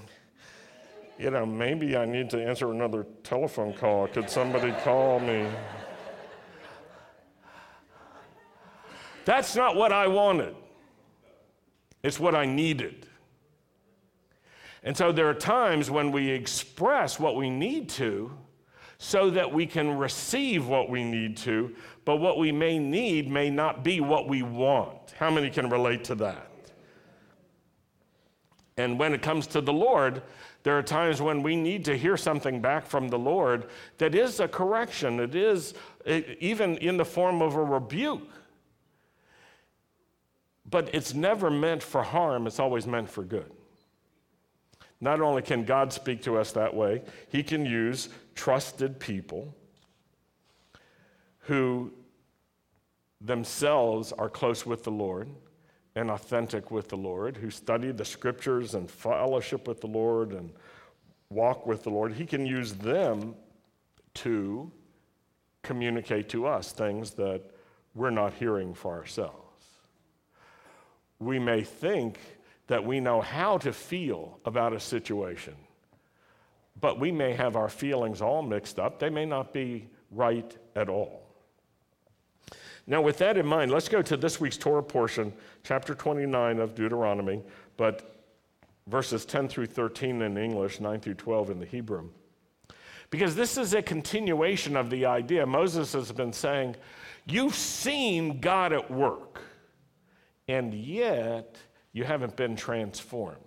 you 1.17 1.31
know, 1.31 1.45
maybe 1.45 1.97
I 1.97 2.05
need 2.05 2.29
to 2.29 2.41
answer 2.41 2.71
another 2.71 3.05
telephone 3.23 3.73
call. 3.73 4.07
Could 4.07 4.29
somebody 4.29 4.71
call 4.83 5.19
me? 5.19 5.47
That's 9.25 9.55
not 9.55 9.75
what 9.75 9.91
I 9.91 10.07
wanted, 10.07 10.55
it's 12.03 12.19
what 12.19 12.35
I 12.35 12.45
needed. 12.45 13.05
And 14.83 14.95
so 14.95 15.11
there 15.11 15.29
are 15.29 15.33
times 15.33 15.91
when 15.91 16.11
we 16.11 16.29
express 16.29 17.19
what 17.19 17.35
we 17.35 17.49
need 17.49 17.89
to 17.89 18.31
so 18.97 19.29
that 19.29 19.51
we 19.53 19.65
can 19.65 19.97
receive 19.97 20.67
what 20.67 20.89
we 20.89 21.03
need 21.03 21.37
to, 21.37 21.75
but 22.05 22.17
what 22.17 22.37
we 22.37 22.51
may 22.51 22.79
need 22.79 23.29
may 23.29 23.49
not 23.49 23.83
be 23.83 24.01
what 24.01 24.27
we 24.27 24.41
want. 24.41 25.13
How 25.17 25.29
many 25.29 25.49
can 25.49 25.69
relate 25.69 26.03
to 26.05 26.15
that? 26.15 26.47
And 28.77 28.97
when 28.97 29.13
it 29.13 29.21
comes 29.21 29.47
to 29.47 29.61
the 29.61 29.73
Lord, 29.73 30.21
there 30.63 30.77
are 30.77 30.83
times 30.83 31.21
when 31.21 31.43
we 31.43 31.55
need 31.55 31.83
to 31.85 31.97
hear 31.97 32.15
something 32.15 32.61
back 32.61 32.85
from 32.85 33.09
the 33.09 33.19
Lord 33.19 33.67
that 33.97 34.15
is 34.15 34.39
a 34.39 34.47
correction. 34.47 35.19
It 35.19 35.35
is 35.35 35.73
even 36.05 36.77
in 36.77 36.95
the 36.95 37.05
form 37.05 37.41
of 37.41 37.55
a 37.55 37.63
rebuke. 37.63 38.21
But 40.69 40.93
it's 40.93 41.13
never 41.13 41.49
meant 41.49 41.81
for 41.81 42.03
harm, 42.03 42.45
it's 42.45 42.59
always 42.59 42.85
meant 42.85 43.09
for 43.09 43.23
good. 43.23 43.51
Not 45.01 45.21
only 45.21 45.41
can 45.41 45.63
God 45.63 45.93
speak 45.93 46.21
to 46.23 46.37
us 46.37 46.51
that 46.51 46.73
way, 46.73 47.01
He 47.29 47.41
can 47.41 47.65
use 47.65 48.09
trusted 48.35 48.99
people 48.99 49.55
who 51.39 51.91
themselves 53.21 54.11
are 54.13 54.29
close 54.29 54.65
with 54.65 54.83
the 54.83 54.91
Lord 54.91 55.29
and 55.95 56.11
authentic 56.11 56.69
with 56.69 56.89
the 56.89 56.97
Lord, 56.97 57.37
who 57.37 57.49
study 57.49 57.91
the 57.91 58.05
scriptures 58.05 58.75
and 58.75 58.89
fellowship 58.89 59.67
with 59.67 59.81
the 59.81 59.87
Lord 59.87 60.33
and 60.33 60.51
walk 61.29 61.65
with 61.65 61.83
the 61.83 61.89
Lord, 61.89 62.13
He 62.13 62.25
can 62.25 62.45
use 62.45 62.73
them 62.73 63.35
to 64.15 64.71
communicate 65.63 66.29
to 66.29 66.45
us 66.45 66.71
things 66.71 67.11
that 67.11 67.41
we're 67.95 68.09
not 68.09 68.33
hearing 68.33 68.73
for 68.73 68.95
ourselves. 68.95 69.48
We 71.19 71.39
may 71.39 71.63
think 71.63 72.19
that 72.67 72.83
we 72.83 72.99
know 72.99 73.21
how 73.21 73.57
to 73.59 73.73
feel 73.73 74.39
about 74.45 74.73
a 74.73 74.79
situation, 74.79 75.55
but 76.79 76.99
we 76.99 77.11
may 77.11 77.33
have 77.33 77.55
our 77.55 77.69
feelings 77.69 78.21
all 78.21 78.41
mixed 78.41 78.79
up. 78.79 78.99
They 78.99 79.09
may 79.09 79.25
not 79.25 79.53
be 79.53 79.89
right 80.11 80.55
at 80.75 80.89
all. 80.89 81.23
Now, 82.87 83.01
with 83.01 83.17
that 83.19 83.37
in 83.37 83.45
mind, 83.45 83.71
let's 83.71 83.87
go 83.87 84.01
to 84.01 84.17
this 84.17 84.39
week's 84.39 84.57
Torah 84.57 84.81
portion, 84.81 85.31
chapter 85.63 85.93
29 85.93 86.59
of 86.59 86.73
Deuteronomy, 86.73 87.43
but 87.77 88.25
verses 88.87 89.25
10 89.25 89.47
through 89.47 89.67
13 89.67 90.23
in 90.23 90.37
English, 90.37 90.79
9 90.79 90.99
through 90.99 91.13
12 91.13 91.51
in 91.51 91.59
the 91.59 91.65
Hebrew. 91.65 92.09
Because 93.11 93.35
this 93.35 93.57
is 93.57 93.73
a 93.73 93.81
continuation 93.81 94.75
of 94.75 94.89
the 94.89 95.05
idea. 95.05 95.45
Moses 95.45 95.93
has 95.93 96.11
been 96.11 96.33
saying, 96.33 96.75
You've 97.25 97.55
seen 97.55 98.39
God 98.39 98.73
at 98.73 98.89
work, 98.89 99.41
and 100.49 100.73
yet 100.73 101.57
you 101.93 102.03
haven't 102.03 102.35
been 102.35 102.55
transformed. 102.55 103.37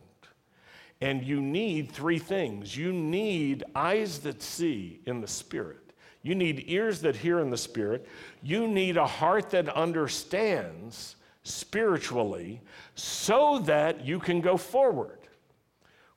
And 1.01 1.25
you 1.25 1.43
need 1.43 1.91
three 1.91 2.21
things 2.21 2.77
you 2.77 2.93
need 2.93 3.65
eyes 3.75 4.21
that 4.21 4.41
see 4.41 5.01
in 5.05 5.21
the 5.21 5.27
Spirit, 5.27 5.93
you 6.23 6.37
need 6.37 6.65
ears 6.69 7.01
that 7.01 7.17
hear 7.17 7.41
in 7.41 7.51
the 7.51 7.59
Spirit, 7.59 8.07
you 8.41 8.69
need 8.69 8.97
a 8.97 9.07
heart 9.07 9.51
that 9.51 9.69
understands 9.69 11.17
spiritually 11.43 12.61
so 12.95 13.59
that 13.59 14.07
you 14.07 14.21
can 14.21 14.41
go 14.41 14.57
forward. 14.57 15.19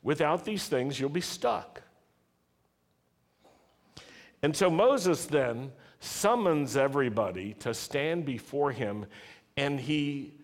Without 0.04 0.46
these 0.46 0.68
things, 0.68 1.00
you'll 1.00 1.10
be 1.10 1.20
stuck. 1.20 1.82
And 4.44 4.56
so 4.56 4.70
Moses 4.70 5.26
then 5.26 5.72
summons 6.00 6.78
everybody 6.78 7.56
to 7.56 7.74
stand 7.74 8.24
before 8.24 8.72
him, 8.72 9.08
and 9.58 9.80
he 9.80 10.35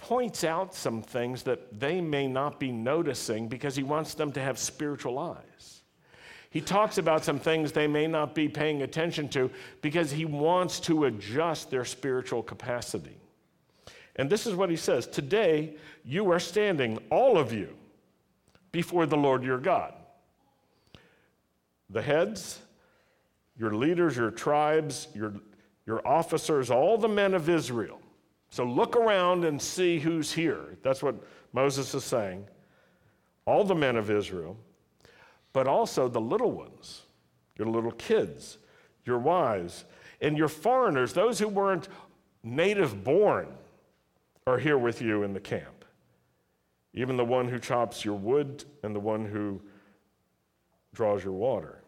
points 0.00 0.44
out 0.44 0.74
some 0.74 1.02
things 1.02 1.42
that 1.44 1.78
they 1.78 2.00
may 2.00 2.26
not 2.26 2.58
be 2.58 2.72
noticing 2.72 3.48
because 3.48 3.76
he 3.76 3.82
wants 3.82 4.14
them 4.14 4.32
to 4.32 4.40
have 4.40 4.58
spiritual 4.58 5.18
eyes. 5.18 5.82
He 6.50 6.60
talks 6.60 6.98
about 6.98 7.24
some 7.24 7.38
things 7.38 7.70
they 7.70 7.86
may 7.86 8.08
not 8.08 8.34
be 8.34 8.48
paying 8.48 8.82
attention 8.82 9.28
to 9.30 9.50
because 9.82 10.10
he 10.10 10.24
wants 10.24 10.80
to 10.80 11.04
adjust 11.04 11.70
their 11.70 11.84
spiritual 11.84 12.42
capacity. 12.42 13.16
And 14.16 14.28
this 14.28 14.46
is 14.46 14.54
what 14.54 14.68
he 14.68 14.76
says 14.76 15.06
Today, 15.06 15.76
you 16.04 16.30
are 16.32 16.40
standing, 16.40 16.98
all 17.10 17.38
of 17.38 17.52
you, 17.52 17.76
before 18.72 19.06
the 19.06 19.16
Lord 19.16 19.44
your 19.44 19.58
God. 19.58 19.94
The 21.88 22.02
heads, 22.02 22.58
your 23.56 23.74
leaders, 23.74 24.16
your 24.16 24.30
tribes, 24.30 25.06
your, 25.14 25.34
your 25.86 26.06
officers, 26.06 26.70
all 26.70 26.98
the 26.98 27.08
men 27.08 27.34
of 27.34 27.48
Israel. 27.48 27.99
So 28.50 28.64
look 28.64 28.96
around 28.96 29.44
and 29.44 29.60
see 29.60 29.98
who's 29.98 30.32
here. 30.32 30.76
That's 30.82 31.02
what 31.02 31.14
Moses 31.52 31.94
is 31.94 32.04
saying. 32.04 32.46
All 33.46 33.64
the 33.64 33.74
men 33.74 33.96
of 33.96 34.10
Israel, 34.10 34.56
but 35.52 35.66
also 35.66 36.08
the 36.08 36.20
little 36.20 36.50
ones, 36.50 37.02
your 37.56 37.68
little 37.68 37.92
kids, 37.92 38.58
your 39.04 39.18
wives, 39.18 39.84
and 40.20 40.36
your 40.36 40.48
foreigners, 40.48 41.12
those 41.12 41.38
who 41.38 41.48
weren't 41.48 41.88
native 42.42 43.02
born, 43.04 43.48
are 44.46 44.58
here 44.58 44.78
with 44.78 45.00
you 45.00 45.22
in 45.22 45.32
the 45.32 45.40
camp. 45.40 45.84
Even 46.92 47.16
the 47.16 47.24
one 47.24 47.48
who 47.48 47.58
chops 47.58 48.04
your 48.04 48.16
wood 48.16 48.64
and 48.82 48.94
the 48.94 49.00
one 49.00 49.24
who 49.24 49.60
draws 50.92 51.22
your 51.22 51.34
water. 51.34 51.82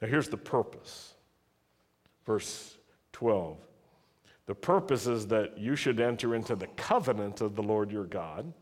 Now, 0.00 0.08
here's 0.08 0.28
the 0.28 0.38
purpose. 0.38 1.14
Verse 2.24 2.78
12. 3.12 3.58
The 4.46 4.54
purpose 4.54 5.06
is 5.06 5.26
that 5.28 5.58
you 5.58 5.76
should 5.76 6.00
enter 6.00 6.34
into 6.34 6.56
the 6.56 6.66
covenant 6.68 7.40
of 7.40 7.54
the 7.54 7.62
Lord 7.62 7.92
your 7.92 8.04
God 8.04 8.52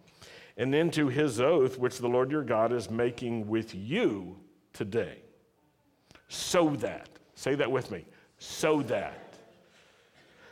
and 0.57 0.75
into 0.75 1.09
his 1.09 1.41
oath, 1.41 1.79
which 1.79 1.99
the 1.99 2.09
Lord 2.09 2.31
your 2.31 2.43
God 2.43 2.73
is 2.73 2.91
making 2.91 3.47
with 3.47 3.75
you 3.75 4.37
today. 4.73 5.23
So 6.29 6.71
that, 6.77 7.09
say 7.35 7.55
that 7.55 7.71
with 7.71 7.91
me, 7.91 8.05
so 8.39 8.83
that, 8.83 9.35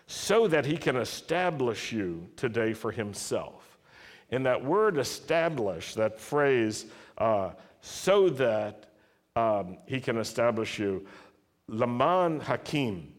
so 0.06 0.46
that 0.46 0.64
he 0.64 0.76
can 0.76 0.96
establish 0.96 1.92
you 1.92 2.28
today 2.36 2.72
for 2.72 2.92
himself. 2.92 3.78
And 4.30 4.46
that 4.46 4.64
word 4.64 4.96
establish, 4.96 5.94
that 5.94 6.18
phrase, 6.18 6.86
uh, 7.18 7.50
so 7.80 8.28
that 8.30 8.86
um, 9.34 9.78
he 9.86 10.00
can 10.00 10.16
establish 10.16 10.78
you. 10.78 11.06
Laman 11.68 12.40
Hakim, 12.40 13.12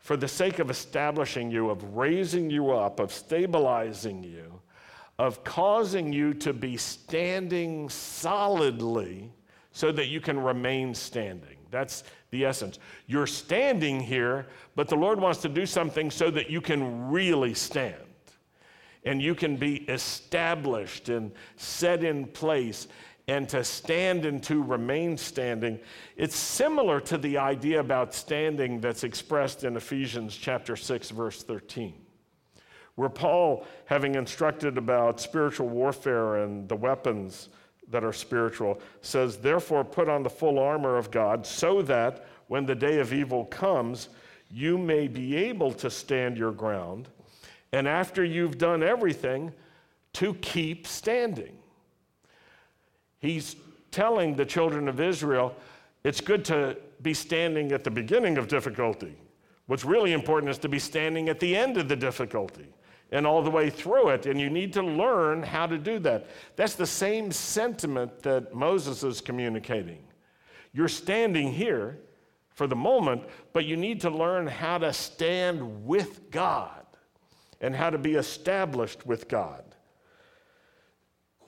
for 0.00 0.16
the 0.16 0.28
sake 0.28 0.58
of 0.58 0.70
establishing 0.70 1.50
you, 1.50 1.70
of 1.70 1.96
raising 1.96 2.50
you 2.50 2.72
up, 2.72 2.98
of 2.98 3.12
stabilizing 3.12 4.24
you, 4.24 4.60
of 5.18 5.44
causing 5.44 6.12
you 6.12 6.34
to 6.34 6.52
be 6.52 6.76
standing 6.76 7.88
solidly 7.88 9.30
so 9.72 9.92
that 9.92 10.06
you 10.06 10.20
can 10.20 10.38
remain 10.38 10.94
standing. 10.94 11.58
That's 11.70 12.02
the 12.30 12.44
essence. 12.44 12.78
You're 13.06 13.26
standing 13.26 14.00
here, 14.00 14.46
but 14.74 14.88
the 14.88 14.96
Lord 14.96 15.20
wants 15.20 15.40
to 15.42 15.48
do 15.48 15.66
something 15.66 16.10
so 16.10 16.30
that 16.30 16.50
you 16.50 16.60
can 16.60 17.10
really 17.10 17.54
stand 17.54 17.94
and 19.04 19.22
you 19.22 19.34
can 19.34 19.56
be 19.56 19.76
established 19.88 21.08
and 21.08 21.32
set 21.56 22.04
in 22.04 22.26
place 22.26 22.88
and 23.30 23.48
to 23.48 23.62
stand 23.62 24.24
and 24.24 24.42
to 24.42 24.60
remain 24.60 25.16
standing. 25.16 25.78
It's 26.16 26.34
similar 26.34 26.98
to 27.02 27.16
the 27.16 27.38
idea 27.38 27.78
about 27.78 28.12
standing 28.12 28.80
that's 28.80 29.04
expressed 29.04 29.62
in 29.62 29.76
Ephesians 29.76 30.36
chapter 30.36 30.74
6 30.74 31.10
verse 31.10 31.44
13. 31.44 31.94
Where 32.96 33.08
Paul, 33.08 33.64
having 33.84 34.16
instructed 34.16 34.76
about 34.76 35.20
spiritual 35.20 35.68
warfare 35.68 36.42
and 36.42 36.68
the 36.68 36.74
weapons 36.74 37.50
that 37.88 38.02
are 38.02 38.12
spiritual, 38.12 38.80
says, 39.00 39.36
Therefore, 39.36 39.84
put 39.84 40.08
on 40.08 40.24
the 40.24 40.28
full 40.28 40.58
armor 40.58 40.96
of 40.96 41.12
God 41.12 41.46
so 41.46 41.82
that 41.82 42.26
when 42.48 42.66
the 42.66 42.74
day 42.74 42.98
of 42.98 43.12
evil 43.12 43.44
comes, 43.44 44.08
you 44.50 44.76
may 44.76 45.06
be 45.06 45.36
able 45.36 45.72
to 45.74 45.88
stand 45.88 46.36
your 46.36 46.50
ground. 46.50 47.06
And 47.72 47.86
after 47.86 48.24
you've 48.24 48.58
done 48.58 48.82
everything, 48.82 49.52
to 50.14 50.34
keep 50.34 50.88
standing. 50.88 51.59
He's 53.20 53.56
telling 53.90 54.34
the 54.36 54.46
children 54.46 54.88
of 54.88 55.00
Israel 55.00 55.54
it's 56.02 56.20
good 56.20 56.44
to 56.46 56.76
be 57.02 57.14
standing 57.14 57.72
at 57.72 57.84
the 57.84 57.90
beginning 57.90 58.38
of 58.38 58.48
difficulty. 58.48 59.16
What's 59.66 59.84
really 59.84 60.12
important 60.12 60.50
is 60.50 60.58
to 60.58 60.68
be 60.68 60.78
standing 60.78 61.28
at 61.28 61.40
the 61.40 61.54
end 61.54 61.76
of 61.76 61.88
the 61.88 61.96
difficulty 61.96 62.66
and 63.12 63.26
all 63.26 63.42
the 63.42 63.50
way 63.50 63.70
through 63.70 64.08
it. 64.08 64.26
And 64.26 64.40
you 64.40 64.48
need 64.48 64.72
to 64.74 64.82
learn 64.82 65.42
how 65.42 65.66
to 65.66 65.78
do 65.78 65.98
that. 66.00 66.26
That's 66.56 66.74
the 66.74 66.86
same 66.86 67.30
sentiment 67.32 68.22
that 68.22 68.54
Moses 68.54 69.02
is 69.02 69.20
communicating. 69.20 70.02
You're 70.72 70.88
standing 70.88 71.52
here 71.52 71.98
for 72.54 72.66
the 72.66 72.76
moment, 72.76 73.22
but 73.52 73.64
you 73.64 73.76
need 73.76 74.00
to 74.02 74.10
learn 74.10 74.46
how 74.46 74.78
to 74.78 74.92
stand 74.92 75.86
with 75.86 76.30
God 76.30 76.84
and 77.60 77.74
how 77.74 77.90
to 77.90 77.98
be 77.98 78.14
established 78.14 79.06
with 79.06 79.28
God 79.28 79.69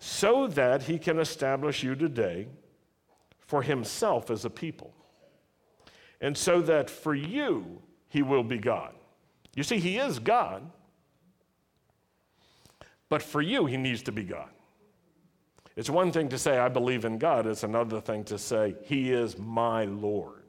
so 0.05 0.49
that 0.49 0.83
he 0.83 0.99
can 0.99 1.21
establish 1.21 1.85
you 1.85 1.95
today 1.95 2.49
for 3.39 3.63
himself 3.63 4.33
as 4.33 4.45
a 4.45 4.51
people. 4.51 4.93
And 6.21 6.37
so 6.37 6.61
that 6.63 6.91
for 6.91 7.15
you, 7.15 7.81
he 8.09 8.21
will 8.21 8.43
be 8.43 8.59
God. 8.59 8.95
You 9.55 9.63
see, 9.63 9.79
he 9.79 9.99
is 9.99 10.19
God, 10.19 10.69
but 13.09 13.23
for 13.23 13.41
you, 13.41 13.67
he 13.67 13.77
needs 13.77 14.03
to 14.03 14.11
be 14.11 14.25
God. 14.25 14.49
It's 15.77 15.89
one 15.89 16.11
thing 16.11 16.29
to 16.31 16.39
say, 16.39 16.59
I 16.59 16.69
believe 16.69 17.05
in 17.05 17.17
God, 17.17 17.47
it's 17.47 17.63
another 17.63 18.01
thing 18.01 18.25
to 18.25 18.39
say, 18.39 18.75
He 18.83 19.13
is 19.13 19.39
my 19.39 19.85
Lord. 19.85 20.43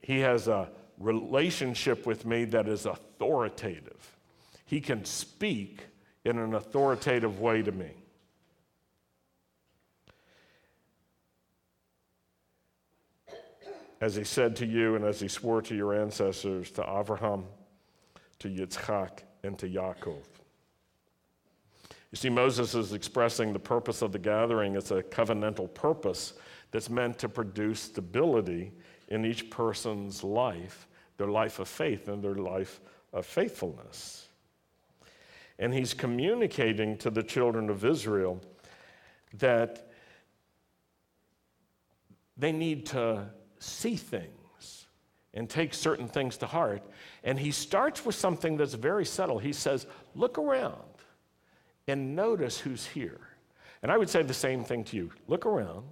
He 0.00 0.20
has 0.20 0.48
a 0.48 0.70
relationship 0.98 2.06
with 2.06 2.24
me 2.24 2.46
that 2.46 2.66
is 2.66 2.86
authoritative. 2.86 4.16
He 4.64 4.80
can 4.80 5.04
speak 5.04 5.88
in 6.24 6.38
an 6.38 6.54
authoritative 6.54 7.40
way 7.40 7.62
to 7.62 7.72
me. 7.72 7.90
As 14.00 14.14
he 14.16 14.24
said 14.24 14.56
to 14.56 14.66
you 14.66 14.96
and 14.96 15.04
as 15.04 15.20
he 15.20 15.28
swore 15.28 15.62
to 15.62 15.74
your 15.74 15.94
ancestors, 15.94 16.70
to 16.72 16.82
Abraham, 16.82 17.44
to 18.40 18.48
Yitzchak, 18.48 19.20
and 19.42 19.58
to 19.58 19.68
Yaakov. 19.68 20.22
You 22.10 22.16
see, 22.16 22.30
Moses 22.30 22.74
is 22.74 22.92
expressing 22.92 23.52
the 23.52 23.58
purpose 23.58 24.00
of 24.02 24.12
the 24.12 24.18
gathering. 24.18 24.76
It's 24.76 24.90
a 24.90 25.02
covenantal 25.02 25.72
purpose 25.74 26.34
that's 26.70 26.88
meant 26.88 27.18
to 27.18 27.28
produce 27.28 27.80
stability 27.80 28.72
in 29.08 29.24
each 29.24 29.50
person's 29.50 30.22
life, 30.22 30.86
their 31.16 31.28
life 31.28 31.58
of 31.58 31.68
faith 31.68 32.08
and 32.08 32.22
their 32.22 32.34
life 32.34 32.80
of 33.12 33.26
faithfulness. 33.26 34.28
And 35.58 35.72
he's 35.72 35.94
communicating 35.94 36.96
to 36.98 37.10
the 37.10 37.22
children 37.22 37.70
of 37.70 37.84
Israel 37.84 38.40
that 39.34 39.90
they 42.36 42.52
need 42.52 42.86
to 42.86 43.26
see 43.58 43.96
things 43.96 44.86
and 45.32 45.48
take 45.48 45.74
certain 45.74 46.08
things 46.08 46.36
to 46.38 46.46
heart. 46.46 46.82
And 47.22 47.38
he 47.38 47.50
starts 47.50 48.04
with 48.04 48.14
something 48.14 48.56
that's 48.56 48.74
very 48.74 49.04
subtle. 49.04 49.38
He 49.38 49.52
says, 49.52 49.86
Look 50.14 50.38
around 50.38 50.82
and 51.86 52.16
notice 52.16 52.58
who's 52.58 52.86
here. 52.86 53.20
And 53.82 53.92
I 53.92 53.98
would 53.98 54.08
say 54.08 54.22
the 54.22 54.34
same 54.34 54.64
thing 54.64 54.84
to 54.84 54.96
you 54.96 55.10
look 55.28 55.44
around 55.44 55.84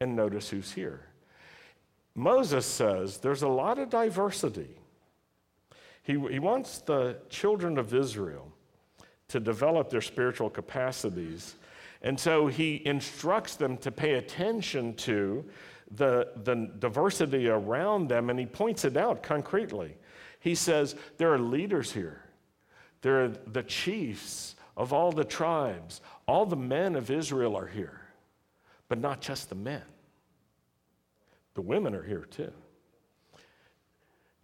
and 0.00 0.16
notice 0.16 0.48
who's 0.50 0.72
here. 0.72 1.06
Moses 2.14 2.66
says 2.66 3.18
there's 3.18 3.42
a 3.42 3.48
lot 3.48 3.78
of 3.78 3.88
diversity. 3.88 4.76
He, 6.02 6.12
he 6.12 6.38
wants 6.38 6.78
the 6.78 7.18
children 7.28 7.78
of 7.78 7.94
Israel 7.94 8.52
to 9.28 9.40
develop 9.40 9.88
their 9.88 10.00
spiritual 10.00 10.50
capacities. 10.50 11.54
And 12.02 12.18
so 12.18 12.48
he 12.48 12.82
instructs 12.84 13.56
them 13.56 13.76
to 13.78 13.90
pay 13.90 14.14
attention 14.14 14.94
to 14.94 15.44
the, 15.90 16.28
the 16.44 16.70
diversity 16.78 17.48
around 17.48 18.08
them, 18.08 18.30
and 18.30 18.38
he 18.38 18.46
points 18.46 18.84
it 18.84 18.96
out 18.96 19.22
concretely. 19.22 19.96
He 20.40 20.54
says, 20.54 20.96
There 21.18 21.32
are 21.32 21.38
leaders 21.38 21.92
here, 21.92 22.22
there 23.02 23.24
are 23.24 23.28
the 23.28 23.62
chiefs 23.62 24.56
of 24.76 24.92
all 24.92 25.12
the 25.12 25.24
tribes, 25.24 26.00
all 26.26 26.46
the 26.46 26.56
men 26.56 26.96
of 26.96 27.10
Israel 27.10 27.56
are 27.56 27.66
here, 27.66 28.00
but 28.88 28.98
not 28.98 29.20
just 29.20 29.48
the 29.48 29.54
men. 29.54 29.82
The 31.54 31.60
women 31.60 31.94
are 31.94 32.02
here 32.02 32.26
too. 32.30 32.52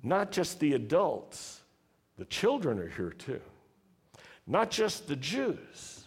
Not 0.08 0.32
just 0.32 0.58
the 0.58 0.72
adults, 0.72 1.60
the 2.16 2.24
children 2.24 2.78
are 2.78 2.88
here 2.88 3.10
too. 3.10 3.42
Not 4.46 4.70
just 4.70 5.06
the 5.06 5.16
Jews, 5.16 6.06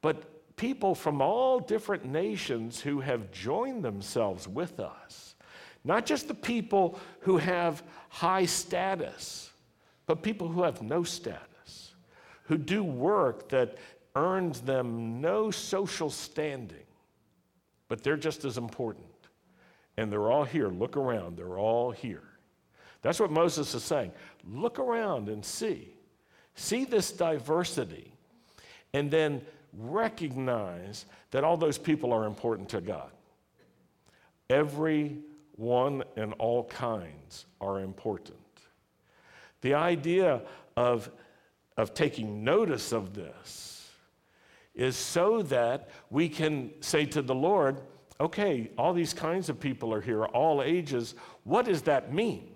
but 0.00 0.56
people 0.56 0.94
from 0.94 1.20
all 1.20 1.60
different 1.60 2.06
nations 2.06 2.80
who 2.80 3.00
have 3.00 3.30
joined 3.30 3.84
themselves 3.84 4.48
with 4.48 4.80
us. 4.80 5.34
Not 5.84 6.06
just 6.06 6.28
the 6.28 6.34
people 6.34 6.98
who 7.20 7.36
have 7.36 7.82
high 8.08 8.46
status, 8.46 9.50
but 10.06 10.22
people 10.22 10.48
who 10.48 10.62
have 10.62 10.80
no 10.80 11.02
status, 11.02 11.94
who 12.44 12.56
do 12.56 12.82
work 12.82 13.50
that 13.50 13.76
earns 14.16 14.62
them 14.62 15.20
no 15.20 15.50
social 15.50 16.08
standing, 16.08 16.86
but 17.86 18.02
they're 18.02 18.16
just 18.16 18.46
as 18.46 18.56
important. 18.56 19.04
And 19.98 20.10
they're 20.10 20.32
all 20.32 20.44
here. 20.44 20.68
Look 20.68 20.96
around, 20.96 21.36
they're 21.36 21.58
all 21.58 21.90
here. 21.90 22.29
That's 23.02 23.20
what 23.20 23.30
Moses 23.30 23.74
is 23.74 23.82
saying. 23.82 24.12
Look 24.44 24.78
around 24.78 25.28
and 25.28 25.44
see. 25.44 25.94
See 26.54 26.84
this 26.84 27.12
diversity. 27.12 28.12
And 28.92 29.10
then 29.10 29.42
recognize 29.72 31.06
that 31.30 31.44
all 31.44 31.56
those 31.56 31.78
people 31.78 32.12
are 32.12 32.26
important 32.26 32.68
to 32.70 32.80
God. 32.80 33.10
Every 34.48 35.18
one 35.56 36.02
and 36.16 36.32
all 36.38 36.64
kinds 36.64 37.46
are 37.60 37.80
important. 37.80 38.36
The 39.60 39.74
idea 39.74 40.42
of, 40.76 41.10
of 41.76 41.94
taking 41.94 42.42
notice 42.42 42.92
of 42.92 43.14
this 43.14 43.90
is 44.74 44.96
so 44.96 45.42
that 45.42 45.90
we 46.10 46.28
can 46.28 46.70
say 46.80 47.04
to 47.04 47.22
the 47.22 47.34
Lord, 47.34 47.80
okay, 48.18 48.70
all 48.78 48.92
these 48.92 49.12
kinds 49.12 49.48
of 49.48 49.60
people 49.60 49.92
are 49.92 50.00
here, 50.00 50.24
all 50.24 50.62
ages. 50.62 51.14
What 51.44 51.66
does 51.66 51.82
that 51.82 52.12
mean? 52.12 52.49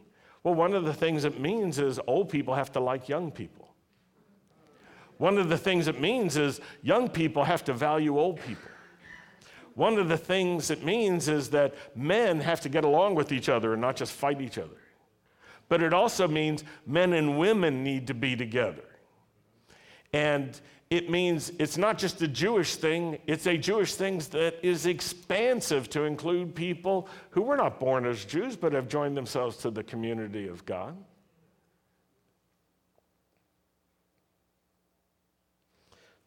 Well, 0.45 0.55
one 0.55 0.75
of 0.75 0.85
the 0.85 0.93
things 0.93 1.25
it 1.25 1.41
means 1.41 1.79
is 1.79 1.99
old 2.07 2.29
people 2.29 2.55
have 2.55 2.71
to 2.73 2.81
like 2.81 3.09
young 3.09 3.31
people. 3.31 3.75
One 5.17 5.39
of 5.39 5.49
the 5.49 5.57
things 5.57 5.89
it 5.89 6.01
means 6.01 6.37
is 6.37 6.61
young 6.83 7.09
people 7.09 7.45
have 7.45 7.65
to 7.65 7.73
value 7.73 8.19
old 8.19 8.41
people. 8.41 8.71
One 9.75 9.99
of 9.99 10.09
the 10.09 10.19
things 10.19 10.71
it 10.71 10.85
means 10.85 11.29
is 11.29 11.51
that 11.51 11.75
men 11.97 12.41
have 12.41 12.61
to 12.61 12.69
get 12.69 12.85
along 12.85 13.15
with 13.15 13.33
each 13.33 13.49
other 13.49 13.73
and 13.73 13.81
not 13.81 13.97
just 13.97 14.13
fight 14.13 14.41
each 14.41 14.59
other. 14.59 14.77
But 15.69 15.83
it 15.83 15.95
also 15.95 16.29
means 16.29 16.63
men 16.87 17.15
and 17.15 17.39
women 17.39 17.83
need 17.83 18.07
to 18.09 18.15
be 18.15 18.37
together. 18.37 18.85
And 20.13 20.61
it 20.91 21.11
means 21.11 21.51
it's 21.59 21.79
not 21.79 21.99
just 21.99 22.23
a 22.23 22.29
Jewish 22.29 22.77
thing, 22.77 23.19
it's 23.27 23.47
a 23.47 23.57
Jewish 23.57 23.95
thing 23.95 24.19
that 24.31 24.57
is 24.63 24.87
expansive 24.87 25.89
to 25.91 26.03
include 26.03 26.55
people 26.55 27.09
who 27.31 27.43
were 27.43 27.57
not 27.57 27.81
born 27.81 28.07
as 28.07 28.25
Jews 28.25 28.57
but 28.57 28.73
have 28.73 28.89
joined 28.89 29.17
themselves 29.17 29.57
to 29.59 29.71
the 29.71 29.83
community 29.83 30.47
of 30.47 30.65
God. 30.67 30.97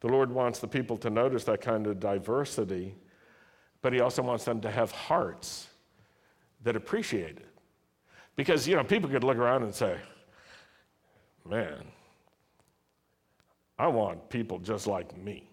The 0.00 0.08
Lord 0.08 0.30
wants 0.30 0.58
the 0.58 0.68
people 0.68 0.96
to 0.98 1.10
notice 1.10 1.44
that 1.44 1.60
kind 1.60 1.86
of 1.86 1.98
diversity, 1.98 2.94
but 3.82 3.92
He 3.92 4.00
also 4.00 4.22
wants 4.22 4.44
them 4.44 4.60
to 4.60 4.70
have 4.70 4.92
hearts 4.92 5.68
that 6.62 6.76
appreciate 6.76 7.36
it. 7.36 7.48
Because, 8.36 8.68
you 8.68 8.76
know, 8.76 8.84
people 8.84 9.10
could 9.10 9.24
look 9.24 9.36
around 9.36 9.64
and 9.64 9.74
say, 9.74 9.96
man, 11.48 11.84
I 13.78 13.86
want 13.86 14.28
people 14.28 14.58
just 14.58 14.86
like 14.86 15.16
me. 15.16 15.48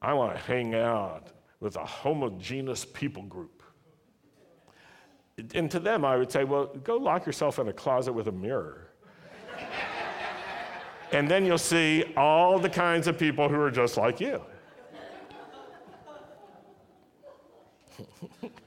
I 0.00 0.14
want 0.14 0.34
to 0.34 0.42
hang 0.42 0.74
out 0.74 1.28
with 1.60 1.76
a 1.76 1.84
homogeneous 1.84 2.84
people 2.84 3.22
group. 3.24 3.62
And 5.54 5.70
to 5.70 5.80
them, 5.80 6.04
I 6.04 6.16
would 6.16 6.30
say, 6.30 6.44
well, 6.44 6.66
go 6.66 6.96
lock 6.96 7.24
yourself 7.24 7.58
in 7.58 7.68
a 7.68 7.72
closet 7.72 8.12
with 8.12 8.28
a 8.28 8.32
mirror. 8.32 8.88
and 11.12 11.28
then 11.28 11.46
you'll 11.46 11.58
see 11.58 12.04
all 12.16 12.58
the 12.58 12.68
kinds 12.68 13.06
of 13.06 13.18
people 13.18 13.48
who 13.48 13.60
are 13.60 13.70
just 13.70 13.96
like 13.96 14.20
you. 14.20 14.42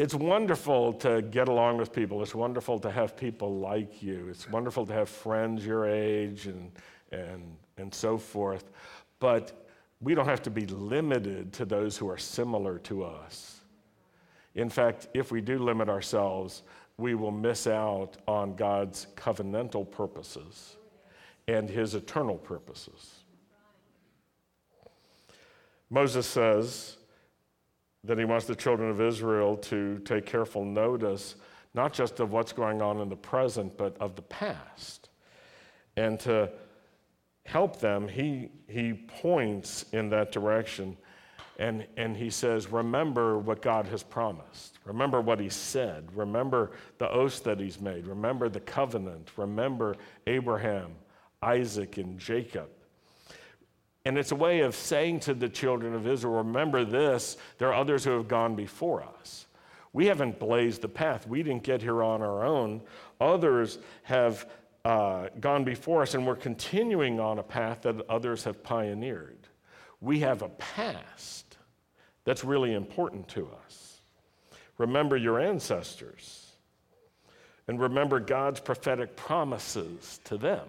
it's 0.00 0.14
wonderful 0.14 0.94
to 0.94 1.20
get 1.20 1.48
along 1.48 1.76
with 1.76 1.92
people. 1.92 2.22
It's 2.22 2.34
wonderful 2.34 2.78
to 2.78 2.90
have 2.90 3.18
people 3.18 3.58
like 3.58 4.02
you. 4.02 4.28
It's 4.30 4.48
wonderful 4.48 4.86
to 4.86 4.94
have 4.94 5.10
friends 5.10 5.66
your 5.66 5.86
age 5.86 6.46
and, 6.46 6.72
and, 7.12 7.54
and 7.76 7.94
so 7.94 8.16
forth. 8.16 8.70
But 9.18 9.68
we 10.00 10.14
don't 10.14 10.24
have 10.24 10.40
to 10.44 10.50
be 10.50 10.64
limited 10.64 11.52
to 11.52 11.66
those 11.66 11.98
who 11.98 12.08
are 12.08 12.16
similar 12.16 12.78
to 12.78 13.04
us. 13.04 13.60
In 14.54 14.70
fact, 14.70 15.08
if 15.12 15.30
we 15.30 15.42
do 15.42 15.58
limit 15.58 15.90
ourselves, 15.90 16.62
we 16.96 17.14
will 17.14 17.30
miss 17.30 17.66
out 17.66 18.16
on 18.26 18.56
God's 18.56 19.06
covenantal 19.16 19.90
purposes 19.90 20.76
and 21.46 21.68
his 21.68 21.94
eternal 21.94 22.38
purposes. 22.38 23.16
Moses 25.90 26.26
says, 26.26 26.96
that 28.04 28.18
he 28.18 28.24
wants 28.24 28.46
the 28.46 28.54
children 28.54 28.90
of 28.90 29.00
Israel 29.00 29.56
to 29.56 29.98
take 30.04 30.26
careful 30.26 30.64
notice, 30.64 31.36
not 31.74 31.92
just 31.92 32.20
of 32.20 32.32
what's 32.32 32.52
going 32.52 32.80
on 32.80 33.00
in 33.00 33.08
the 33.08 33.16
present, 33.16 33.76
but 33.76 33.96
of 33.98 34.16
the 34.16 34.22
past. 34.22 35.10
And 35.96 36.18
to 36.20 36.50
help 37.44 37.80
them, 37.80 38.08
he, 38.08 38.50
he 38.68 38.94
points 38.94 39.84
in 39.92 40.08
that 40.10 40.32
direction 40.32 40.96
and, 41.60 41.86
and 41.98 42.16
he 42.16 42.30
says, 42.30 42.72
Remember 42.72 43.38
what 43.38 43.60
God 43.60 43.86
has 43.88 44.02
promised. 44.02 44.78
Remember 44.86 45.20
what 45.20 45.38
he 45.38 45.50
said. 45.50 46.08
Remember 46.16 46.70
the 46.96 47.08
oaths 47.10 47.40
that 47.40 47.60
he's 47.60 47.78
made. 47.78 48.06
Remember 48.06 48.48
the 48.48 48.60
covenant. 48.60 49.30
Remember 49.36 49.94
Abraham, 50.26 50.92
Isaac, 51.42 51.98
and 51.98 52.18
Jacob. 52.18 52.70
And 54.04 54.16
it's 54.16 54.32
a 54.32 54.36
way 54.36 54.60
of 54.60 54.74
saying 54.74 55.20
to 55.20 55.34
the 55.34 55.48
children 55.48 55.94
of 55.94 56.06
Israel, 56.06 56.38
remember 56.38 56.84
this, 56.84 57.36
there 57.58 57.68
are 57.68 57.74
others 57.74 58.04
who 58.04 58.12
have 58.12 58.28
gone 58.28 58.54
before 58.54 59.02
us. 59.02 59.46
We 59.92 60.06
haven't 60.06 60.38
blazed 60.38 60.82
the 60.82 60.88
path. 60.88 61.26
We 61.26 61.42
didn't 61.42 61.64
get 61.64 61.82
here 61.82 62.02
on 62.02 62.22
our 62.22 62.44
own. 62.44 62.80
Others 63.20 63.78
have 64.04 64.48
uh, 64.84 65.28
gone 65.40 65.64
before 65.64 66.02
us, 66.02 66.14
and 66.14 66.26
we're 66.26 66.36
continuing 66.36 67.20
on 67.20 67.38
a 67.38 67.42
path 67.42 67.82
that 67.82 68.08
others 68.08 68.44
have 68.44 68.62
pioneered. 68.62 69.36
We 70.00 70.20
have 70.20 70.42
a 70.42 70.48
past 70.48 71.58
that's 72.24 72.44
really 72.44 72.72
important 72.72 73.28
to 73.28 73.50
us. 73.66 74.00
Remember 74.78 75.16
your 75.16 75.38
ancestors, 75.38 76.52
and 77.68 77.78
remember 77.78 78.18
God's 78.18 78.60
prophetic 78.60 79.16
promises 79.16 80.20
to 80.24 80.38
them. 80.38 80.66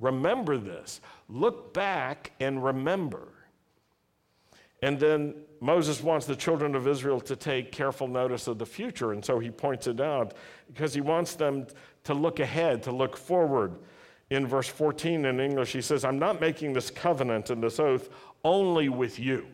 Remember 0.00 0.56
this. 0.56 1.00
Look 1.28 1.74
back 1.74 2.32
and 2.40 2.62
remember. 2.62 3.28
And 4.82 4.98
then 4.98 5.34
Moses 5.60 6.02
wants 6.02 6.26
the 6.26 6.36
children 6.36 6.76
of 6.76 6.86
Israel 6.86 7.20
to 7.22 7.34
take 7.34 7.72
careful 7.72 8.06
notice 8.06 8.46
of 8.46 8.58
the 8.58 8.66
future. 8.66 9.12
And 9.12 9.24
so 9.24 9.38
he 9.38 9.50
points 9.50 9.88
it 9.88 10.00
out 10.00 10.34
because 10.68 10.94
he 10.94 11.00
wants 11.00 11.34
them 11.34 11.66
to 12.04 12.14
look 12.14 12.38
ahead, 12.38 12.82
to 12.84 12.92
look 12.92 13.16
forward. 13.16 13.76
In 14.30 14.46
verse 14.46 14.68
14 14.68 15.24
in 15.24 15.40
English, 15.40 15.72
he 15.72 15.80
says, 15.80 16.04
I'm 16.04 16.18
not 16.18 16.40
making 16.40 16.74
this 16.74 16.90
covenant 16.90 17.50
and 17.50 17.62
this 17.62 17.80
oath 17.80 18.08
only 18.44 18.88
with 18.88 19.18
you, 19.18 19.46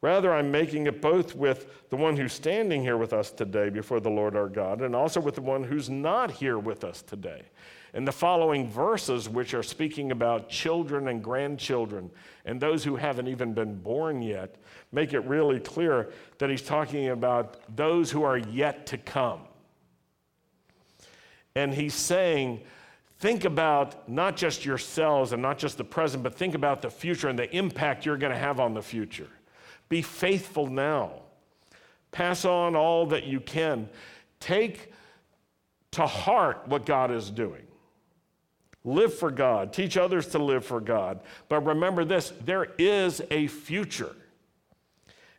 Rather, 0.00 0.32
I'm 0.32 0.52
making 0.52 0.86
it 0.86 1.02
both 1.02 1.34
with 1.34 1.88
the 1.90 1.96
one 1.96 2.16
who's 2.16 2.32
standing 2.32 2.82
here 2.82 2.96
with 2.96 3.12
us 3.12 3.32
today 3.32 3.68
before 3.68 3.98
the 3.98 4.10
Lord 4.10 4.36
our 4.36 4.48
God, 4.48 4.80
and 4.82 4.94
also 4.94 5.20
with 5.20 5.34
the 5.34 5.40
one 5.40 5.64
who's 5.64 5.90
not 5.90 6.30
here 6.30 6.58
with 6.58 6.84
us 6.84 7.02
today. 7.02 7.42
And 7.94 8.06
the 8.06 8.12
following 8.12 8.68
verses, 8.68 9.28
which 9.28 9.54
are 9.54 9.62
speaking 9.62 10.12
about 10.12 10.48
children 10.48 11.08
and 11.08 11.24
grandchildren 11.24 12.10
and 12.44 12.60
those 12.60 12.84
who 12.84 12.94
haven't 12.96 13.26
even 13.26 13.54
been 13.54 13.74
born 13.76 14.22
yet, 14.22 14.54
make 14.92 15.14
it 15.14 15.20
really 15.20 15.58
clear 15.58 16.12
that 16.38 16.48
he's 16.48 16.62
talking 16.62 17.08
about 17.08 17.56
those 17.74 18.10
who 18.10 18.22
are 18.22 18.38
yet 18.38 18.86
to 18.86 18.98
come. 18.98 19.40
And 21.56 21.74
he's 21.74 21.94
saying, 21.94 22.60
think 23.18 23.44
about 23.44 24.08
not 24.08 24.36
just 24.36 24.64
yourselves 24.64 25.32
and 25.32 25.42
not 25.42 25.58
just 25.58 25.76
the 25.76 25.82
present, 25.82 26.22
but 26.22 26.34
think 26.34 26.54
about 26.54 26.82
the 26.82 26.90
future 26.90 27.28
and 27.28 27.38
the 27.38 27.52
impact 27.56 28.06
you're 28.06 28.18
going 28.18 28.32
to 28.32 28.38
have 28.38 28.60
on 28.60 28.74
the 28.74 28.82
future. 28.82 29.28
Be 29.88 30.02
faithful 30.02 30.66
now. 30.66 31.12
Pass 32.10 32.44
on 32.44 32.76
all 32.76 33.06
that 33.06 33.24
you 33.24 33.40
can. 33.40 33.88
Take 34.40 34.92
to 35.92 36.06
heart 36.06 36.62
what 36.66 36.86
God 36.86 37.10
is 37.10 37.30
doing. 37.30 37.66
Live 38.84 39.14
for 39.14 39.30
God. 39.30 39.72
Teach 39.72 39.96
others 39.96 40.28
to 40.28 40.38
live 40.38 40.64
for 40.64 40.80
God. 40.80 41.20
But 41.48 41.64
remember 41.66 42.04
this 42.04 42.32
there 42.44 42.68
is 42.78 43.20
a 43.30 43.46
future. 43.48 44.14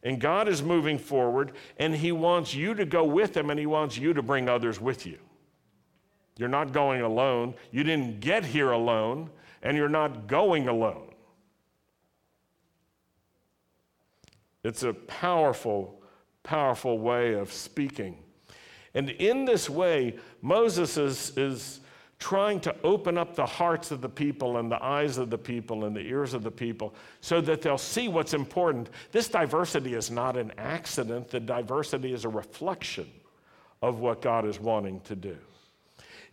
And 0.04 0.20
God 0.22 0.48
is 0.48 0.64
moving 0.64 0.98
forward, 0.98 1.52
and 1.78 1.94
He 1.94 2.12
wants 2.12 2.54
you 2.54 2.74
to 2.74 2.86
go 2.86 3.04
with 3.04 3.36
Him, 3.36 3.50
and 3.50 3.60
He 3.60 3.66
wants 3.66 3.98
you 3.98 4.14
to 4.14 4.22
bring 4.22 4.48
others 4.48 4.80
with 4.80 5.06
you. 5.06 5.18
You're 6.38 6.48
not 6.48 6.72
going 6.72 7.02
alone. 7.02 7.56
You 7.72 7.84
didn't 7.84 8.22
get 8.22 8.46
here 8.46 8.72
alone, 8.72 9.30
and 9.62 9.76
you're 9.76 9.90
not 9.90 10.28
going 10.28 10.70
alone. 10.70 11.09
It's 14.64 14.84
a 14.84 14.94
powerful, 14.94 16.02
powerful 16.44 17.00
way 17.00 17.34
of 17.34 17.52
speaking. 17.52 18.18
And 18.94 19.10
in 19.10 19.46
this 19.46 19.70
way, 19.70 20.18
Moses 20.42 20.98
is, 20.98 21.38
is 21.38 21.80
trying 22.18 22.60
to 22.60 22.76
open 22.84 23.18
up 23.18 23.36
the 23.36 23.46
hearts 23.46 23.92
of 23.92 24.02
the 24.02 24.10
people 24.10 24.58
and 24.58 24.70
the 24.70 24.84
eyes 24.84 25.18
of 25.18 25.30
the 25.30 25.38
people 25.38 25.86
and 25.86 25.96
the 25.96 26.02
ears 26.02 26.34
of 26.34 26.44
the 26.44 26.52
people 26.52 26.94
so 27.22 27.40
that 27.40 27.62
they'll 27.62 27.78
see 27.78 28.10
what's 28.10 28.34
important. 28.34 28.90
This 29.12 29.30
diversity 29.30 29.94
is 29.94 30.12
not 30.12 30.36
an 30.36 30.52
accident, 30.58 31.30
the 31.30 31.40
diversity 31.40 32.14
is 32.14 32.26
a 32.26 32.30
reflection 32.30 33.10
of 33.82 34.00
what 34.00 34.22
God 34.22 34.46
is 34.46 34.60
wanting 34.60 35.00
to 35.02 35.16
do. 35.16 35.38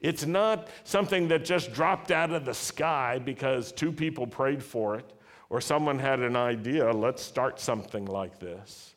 It's 0.01 0.27
not 0.27 0.69
something 0.85 1.29
that 1.29 1.45
just 1.45 1.73
dropped 1.73 2.11
out 2.11 2.33
of 2.33 2.45
the 2.45 2.55
sky 2.55 3.21
because 3.25 3.71
two 3.73 3.93
people 3.93 4.27
prayed 4.27 4.62
for 4.62 4.97
it 4.97 5.12
or 5.51 5.61
someone 5.61 5.99
had 5.99 6.21
an 6.21 6.37
idea, 6.37 6.91
let's 6.93 7.23
start 7.23 7.61
something 7.61 8.07
like 8.07 8.39
this. 8.39 8.95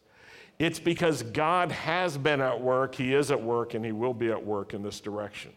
It's 0.57 0.79
because 0.79 1.23
God 1.23 1.71
has 1.71 2.17
been 2.17 2.41
at 2.41 2.59
work, 2.59 2.95
He 2.95 3.13
is 3.13 3.31
at 3.31 3.41
work, 3.41 3.73
and 3.73 3.85
He 3.85 3.91
will 3.91 4.13
be 4.13 4.29
at 4.29 4.45
work 4.45 4.73
in 4.73 4.81
this 4.81 4.99
direction. 4.99 5.51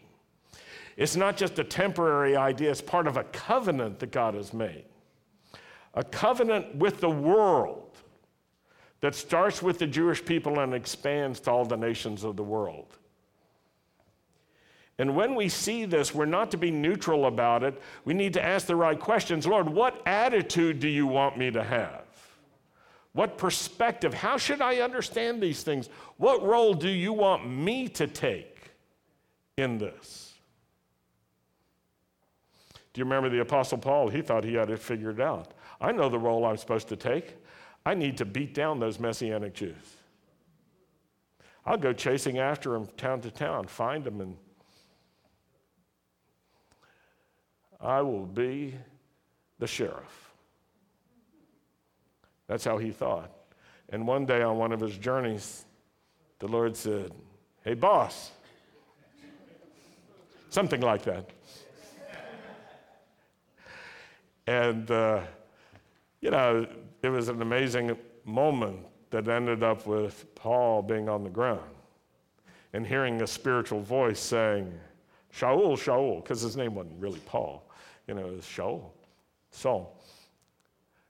It's 0.95 1.15
not 1.15 1.35
just 1.35 1.59
a 1.59 1.63
temporary 1.63 2.35
idea, 2.35 2.71
it's 2.71 2.81
part 2.81 3.07
of 3.07 3.17
a 3.17 3.23
covenant 3.25 3.99
that 3.99 4.11
God 4.11 4.33
has 4.35 4.53
made. 4.53 4.85
A 5.95 6.03
covenant 6.03 6.75
with 6.75 7.01
the 7.01 7.09
world 7.09 7.97
that 9.01 9.13
starts 9.13 9.61
with 9.61 9.79
the 9.79 9.87
Jewish 9.87 10.23
people 10.23 10.59
and 10.59 10.73
expands 10.73 11.39
to 11.41 11.51
all 11.51 11.65
the 11.65 11.75
nations 11.75 12.23
of 12.23 12.37
the 12.37 12.43
world. 12.43 12.97
And 14.99 15.15
when 15.15 15.35
we 15.35 15.49
see 15.49 15.85
this, 15.85 16.13
we're 16.13 16.25
not 16.25 16.51
to 16.51 16.57
be 16.57 16.69
neutral 16.69 17.25
about 17.25 17.63
it. 17.63 17.81
We 18.05 18.13
need 18.13 18.33
to 18.33 18.43
ask 18.43 18.67
the 18.67 18.75
right 18.75 18.99
questions. 18.99 19.47
Lord, 19.47 19.67
what 19.67 20.01
attitude 20.05 20.79
do 20.79 20.87
you 20.87 21.07
want 21.07 21.37
me 21.37 21.49
to 21.51 21.63
have? 21.63 22.03
What 23.13 23.37
perspective? 23.37 24.13
How 24.13 24.37
should 24.37 24.61
I 24.61 24.77
understand 24.77 25.41
these 25.41 25.63
things? 25.63 25.89
What 26.17 26.43
role 26.43 26.73
do 26.73 26.89
you 26.89 27.13
want 27.13 27.49
me 27.49 27.87
to 27.89 28.07
take 28.07 28.71
in 29.57 29.77
this? 29.77 30.33
Do 32.93 32.99
you 32.99 33.05
remember 33.05 33.29
the 33.29 33.41
Apostle 33.41 33.79
Paul? 33.79 34.09
He 34.09 34.21
thought 34.21 34.43
he 34.43 34.53
had 34.53 34.69
it 34.69 34.79
figured 34.79 35.19
out. 35.19 35.53
I 35.81 35.91
know 35.91 36.09
the 36.09 36.19
role 36.19 36.45
I'm 36.45 36.57
supposed 36.57 36.87
to 36.89 36.95
take. 36.95 37.35
I 37.85 37.95
need 37.95 38.17
to 38.17 38.25
beat 38.25 38.53
down 38.53 38.79
those 38.79 38.99
Messianic 38.99 39.53
Jews. 39.53 39.97
I'll 41.65 41.77
go 41.77 41.93
chasing 41.93 42.39
after 42.39 42.71
them 42.71 42.87
town 42.97 43.21
to 43.21 43.31
town, 43.31 43.67
find 43.67 44.03
them, 44.03 44.21
and 44.21 44.37
I 47.83 48.01
will 48.01 48.25
be 48.25 48.75
the 49.59 49.67
sheriff. 49.67 50.31
That's 52.47 52.63
how 52.63 52.77
he 52.77 52.91
thought. 52.91 53.29
And 53.89 54.07
one 54.07 54.25
day 54.25 54.41
on 54.41 54.57
one 54.57 54.71
of 54.71 54.79
his 54.79 54.97
journeys, 54.97 55.65
the 56.39 56.47
Lord 56.47 56.77
said, 56.77 57.11
Hey, 57.63 57.73
boss. 57.73 58.31
Something 60.49 60.81
like 60.81 61.03
that. 61.03 61.29
And, 64.45 64.89
uh, 64.91 65.21
you 66.21 66.31
know, 66.31 66.67
it 67.01 67.09
was 67.09 67.29
an 67.29 67.41
amazing 67.41 67.97
moment 68.25 68.79
that 69.09 69.27
ended 69.27 69.63
up 69.63 69.87
with 69.87 70.33
Paul 70.35 70.81
being 70.81 71.07
on 71.09 71.23
the 71.23 71.29
ground 71.29 71.61
and 72.73 72.85
hearing 72.85 73.21
a 73.21 73.27
spiritual 73.27 73.81
voice 73.81 74.19
saying, 74.19 74.73
Shaul, 75.33 75.77
Shaul, 75.77 76.21
because 76.23 76.41
his 76.41 76.57
name 76.57 76.75
wasn't 76.75 76.99
really 76.99 77.21
Paul 77.25 77.65
you 78.07 78.13
know, 78.13 78.29
is 78.29 78.45
Shaul. 78.45 78.91
Saul. 79.51 79.95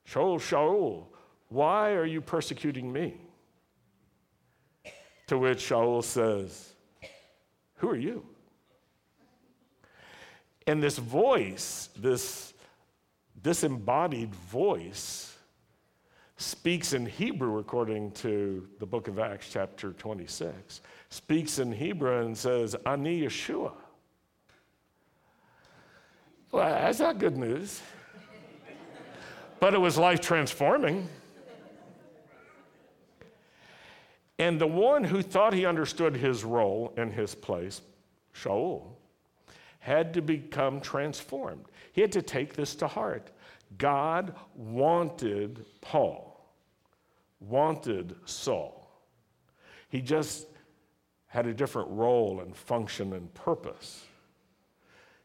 Shaul, 0.07 0.37
Shaul, 0.39 1.05
why 1.49 1.91
are 1.91 2.05
you 2.05 2.21
persecuting 2.21 2.91
me? 2.91 3.15
To 5.27 5.37
which 5.37 5.59
Shaul 5.59 6.03
says, 6.03 6.73
Who 7.75 7.89
are 7.89 7.97
you? 7.97 8.25
And 10.67 10.81
this 10.81 10.97
voice, 10.97 11.89
this 11.97 12.53
disembodied 13.41 14.33
voice, 14.35 15.35
speaks 16.37 16.93
in 16.93 17.05
Hebrew 17.05 17.59
according 17.59 18.11
to 18.11 18.67
the 18.79 18.85
book 18.85 19.07
of 19.07 19.19
Acts, 19.19 19.49
chapter 19.51 19.93
26, 19.93 20.81
speaks 21.09 21.59
in 21.59 21.71
Hebrew 21.71 22.25
and 22.25 22.37
says, 22.37 22.75
Ani 22.85 23.21
Yeshua. 23.21 23.71
Well, 26.53 26.69
that's 26.69 26.99
not 26.99 27.17
good 27.17 27.35
news. 27.35 27.81
but 29.59 29.73
it 29.73 29.79
was 29.79 29.97
life 29.97 30.21
transforming. 30.21 31.09
And 34.37 34.61
the 34.61 34.67
one 34.67 35.03
who 35.03 35.23
thought 35.23 35.53
he 35.53 35.65
understood 35.65 36.15
his 36.15 36.43
role 36.43 36.93
and 36.95 37.11
his 37.11 37.33
place, 37.33 37.81
Shaul, 38.35 38.83
had 39.79 40.13
to 40.13 40.21
become 40.21 40.79
transformed. 40.79 41.65
He 41.91 42.01
had 42.01 42.11
to 42.11 42.21
take 42.21 42.53
this 42.53 42.75
to 42.75 42.87
heart. 42.87 43.31
God 43.79 44.35
wanted 44.53 45.65
Paul, 45.81 46.39
wanted 47.39 48.15
Saul. 48.25 48.91
He 49.89 50.01
just 50.01 50.45
had 51.25 51.47
a 51.47 51.53
different 51.53 51.89
role 51.89 52.41
and 52.41 52.55
function 52.55 53.13
and 53.13 53.33
purpose 53.33 54.05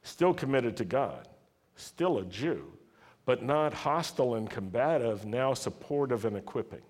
still 0.08 0.34
committed 0.34 0.76
to 0.78 0.84
God, 0.84 1.28
still 1.76 2.18
a 2.18 2.24
Jew, 2.24 2.72
but 3.24 3.42
not 3.42 3.74
hostile 3.74 4.34
and 4.36 4.48
combative, 4.48 5.26
now 5.26 5.54
supportive 5.54 6.24
and 6.24 6.36
equipping. 6.36 6.82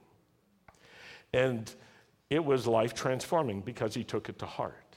And 1.33 1.71
it 2.31 2.45
was 2.45 2.67
life 2.67 2.95
transforming 2.95 3.61
because 3.61 3.95
he 3.95 4.05
took 4.05 4.29
it 4.29 4.39
to 4.39 4.47
heart. 4.47 4.97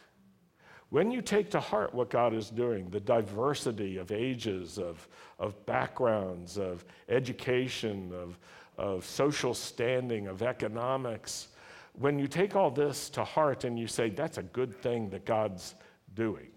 When 0.90 1.10
you 1.10 1.22
take 1.22 1.50
to 1.52 1.60
heart 1.60 1.94
what 1.94 2.10
God 2.10 2.34
is 2.34 2.50
doing, 2.50 2.90
the 2.90 3.00
diversity 3.00 3.98
of 3.98 4.12
ages, 4.12 4.78
of, 4.78 5.08
of 5.40 5.66
backgrounds, 5.66 6.58
of 6.58 6.86
education, 7.10 8.12
of, 8.14 8.38
of 8.78 9.06
social 9.06 9.54
standing, 9.54 10.28
of 10.28 10.42
economics, 10.42 11.48
when 11.94 12.20
you 12.20 12.28
take 12.28 12.56
all 12.56 12.70
this 12.70 13.10
to 13.12 13.24
heart 13.24 13.64
and 13.64 13.80
you 13.80 13.88
say, 13.88 14.10
that's 14.10 14.38
a 14.38 14.44
good 14.44 14.76
thing 14.82 15.10
that 15.10 15.26
God's 15.26 15.76
doing, 16.14 16.50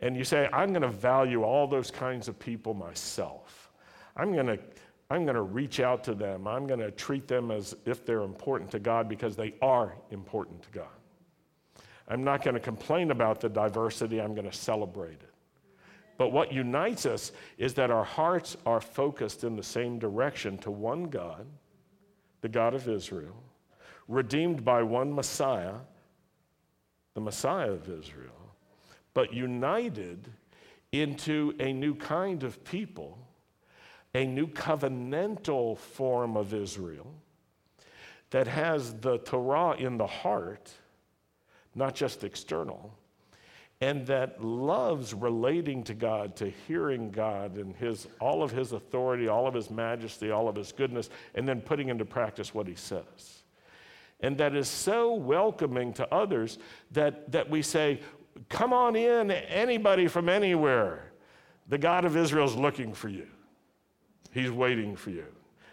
and 0.00 0.16
you 0.16 0.24
say, 0.24 0.48
I'm 0.52 0.70
going 0.70 0.82
to 0.82 0.88
value 0.88 1.42
all 1.42 1.66
those 1.66 1.90
kinds 1.90 2.28
of 2.28 2.38
people 2.38 2.74
myself. 2.74 3.70
I'm 4.16 4.32
going 4.32 4.46
to 4.46 4.58
I'm 5.08 5.24
going 5.24 5.36
to 5.36 5.42
reach 5.42 5.78
out 5.78 6.02
to 6.04 6.16
them. 6.16 6.48
I'm 6.48 6.66
going 6.66 6.80
to 6.80 6.90
treat 6.90 7.28
them 7.28 7.52
as 7.52 7.76
if 7.84 8.04
they're 8.04 8.22
important 8.22 8.72
to 8.72 8.80
God 8.80 9.08
because 9.08 9.36
they 9.36 9.54
are 9.62 9.94
important 10.10 10.64
to 10.64 10.68
God. 10.70 10.88
I'm 12.08 12.24
not 12.24 12.42
going 12.42 12.54
to 12.54 12.60
complain 12.60 13.12
about 13.12 13.40
the 13.40 13.48
diversity, 13.48 14.20
I'm 14.20 14.34
going 14.34 14.50
to 14.50 14.56
celebrate 14.56 15.12
it. 15.22 15.32
But 16.18 16.32
what 16.32 16.52
unites 16.52 17.06
us 17.06 17.30
is 17.56 17.74
that 17.74 17.90
our 17.90 18.02
hearts 18.02 18.56
are 18.66 18.80
focused 18.80 19.44
in 19.44 19.54
the 19.54 19.62
same 19.62 20.00
direction 20.00 20.58
to 20.58 20.72
one 20.72 21.04
God, 21.04 21.46
the 22.40 22.48
God 22.48 22.74
of 22.74 22.88
Israel, 22.88 23.36
redeemed 24.08 24.64
by 24.64 24.82
one 24.82 25.14
Messiah, 25.14 25.74
the 27.14 27.20
Messiah 27.20 27.70
of 27.70 27.88
Israel 27.88 28.35
but 29.16 29.32
united 29.32 30.30
into 30.92 31.54
a 31.58 31.72
new 31.72 31.94
kind 31.94 32.42
of 32.42 32.62
people, 32.64 33.16
a 34.14 34.26
new 34.26 34.46
covenantal 34.46 35.78
form 35.78 36.36
of 36.36 36.52
Israel, 36.52 37.14
that 38.28 38.46
has 38.46 38.92
the 39.00 39.16
Torah 39.16 39.74
in 39.78 39.96
the 39.96 40.06
heart, 40.06 40.70
not 41.74 41.94
just 41.94 42.24
external, 42.24 42.92
and 43.80 44.06
that 44.06 44.44
loves 44.44 45.14
relating 45.14 45.82
to 45.84 45.94
God, 45.94 46.36
to 46.36 46.52
hearing 46.68 47.10
God 47.10 47.56
and 47.56 47.74
his, 47.74 48.06
all 48.20 48.42
of 48.42 48.50
his 48.50 48.72
authority, 48.72 49.28
all 49.28 49.46
of 49.46 49.54
his 49.54 49.70
majesty, 49.70 50.30
all 50.30 50.46
of 50.46 50.56
his 50.56 50.72
goodness, 50.72 51.08
and 51.34 51.48
then 51.48 51.62
putting 51.62 51.88
into 51.88 52.04
practice 52.04 52.52
what 52.52 52.66
he 52.66 52.74
says. 52.74 53.44
And 54.20 54.38
that 54.38 54.54
is 54.54 54.68
so 54.68 55.14
welcoming 55.14 55.92
to 55.94 56.14
others 56.14 56.58
that, 56.92 57.32
that 57.32 57.50
we 57.50 57.60
say, 57.62 58.00
Come 58.48 58.72
on 58.72 58.96
in, 58.96 59.30
anybody 59.30 60.08
from 60.08 60.28
anywhere. 60.28 61.12
The 61.68 61.78
God 61.78 62.04
of 62.04 62.16
Israel 62.16 62.46
is 62.46 62.54
looking 62.54 62.94
for 62.94 63.08
you, 63.08 63.26
He's 64.32 64.50
waiting 64.50 64.96
for 64.96 65.10
you. 65.10 65.26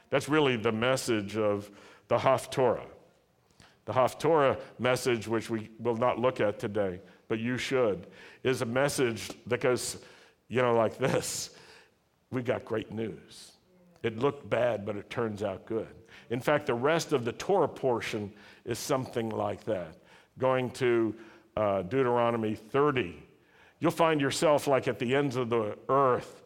That's 0.10 0.30
really 0.30 0.58
the 0.58 0.72
message 0.72 1.38
of 1.38 1.72
the 2.08 2.18
Haftorah. 2.18 2.86
The 3.86 3.94
Haftorah 3.94 4.60
message, 4.80 5.28
which 5.28 5.50
we 5.50 5.70
will 5.80 5.98
not 5.98 6.20
look 6.20 6.40
at 6.40 6.60
today, 6.60 7.02
but 7.28 7.40
you 7.40 7.58
should, 7.58 8.08
is 8.44 8.62
a 8.62 8.66
message 8.66 9.32
that 9.48 9.60
goes, 9.60 9.98
you 10.48 10.62
know, 10.62 10.76
like 10.76 10.98
this 10.98 11.50
We 12.34 12.42
got 12.42 12.66
great 12.66 12.92
news. 12.92 13.52
It 14.02 14.18
looked 14.18 14.50
bad, 14.50 14.86
but 14.86 14.98
it 14.98 15.10
turns 15.10 15.44
out 15.44 15.66
good. 15.66 15.88
In 16.30 16.40
fact, 16.40 16.66
the 16.66 16.74
rest 16.74 17.14
of 17.14 17.26
the 17.26 17.32
Torah 17.32 17.68
portion 17.68 18.34
is 18.66 18.80
something 18.80 19.30
like 19.30 19.64
that. 19.66 19.98
Going 20.40 20.72
to 20.72 21.16
uh, 21.56 21.84
Deuteronomy 21.84 22.56
30, 22.56 23.22
you'll 23.80 23.92
find 23.92 24.20
yourself 24.22 24.68
like 24.68 24.88
at 24.88 25.00
the 25.00 25.16
ends 25.16 25.36
of 25.36 25.50
the 25.50 25.78
earth 25.90 26.42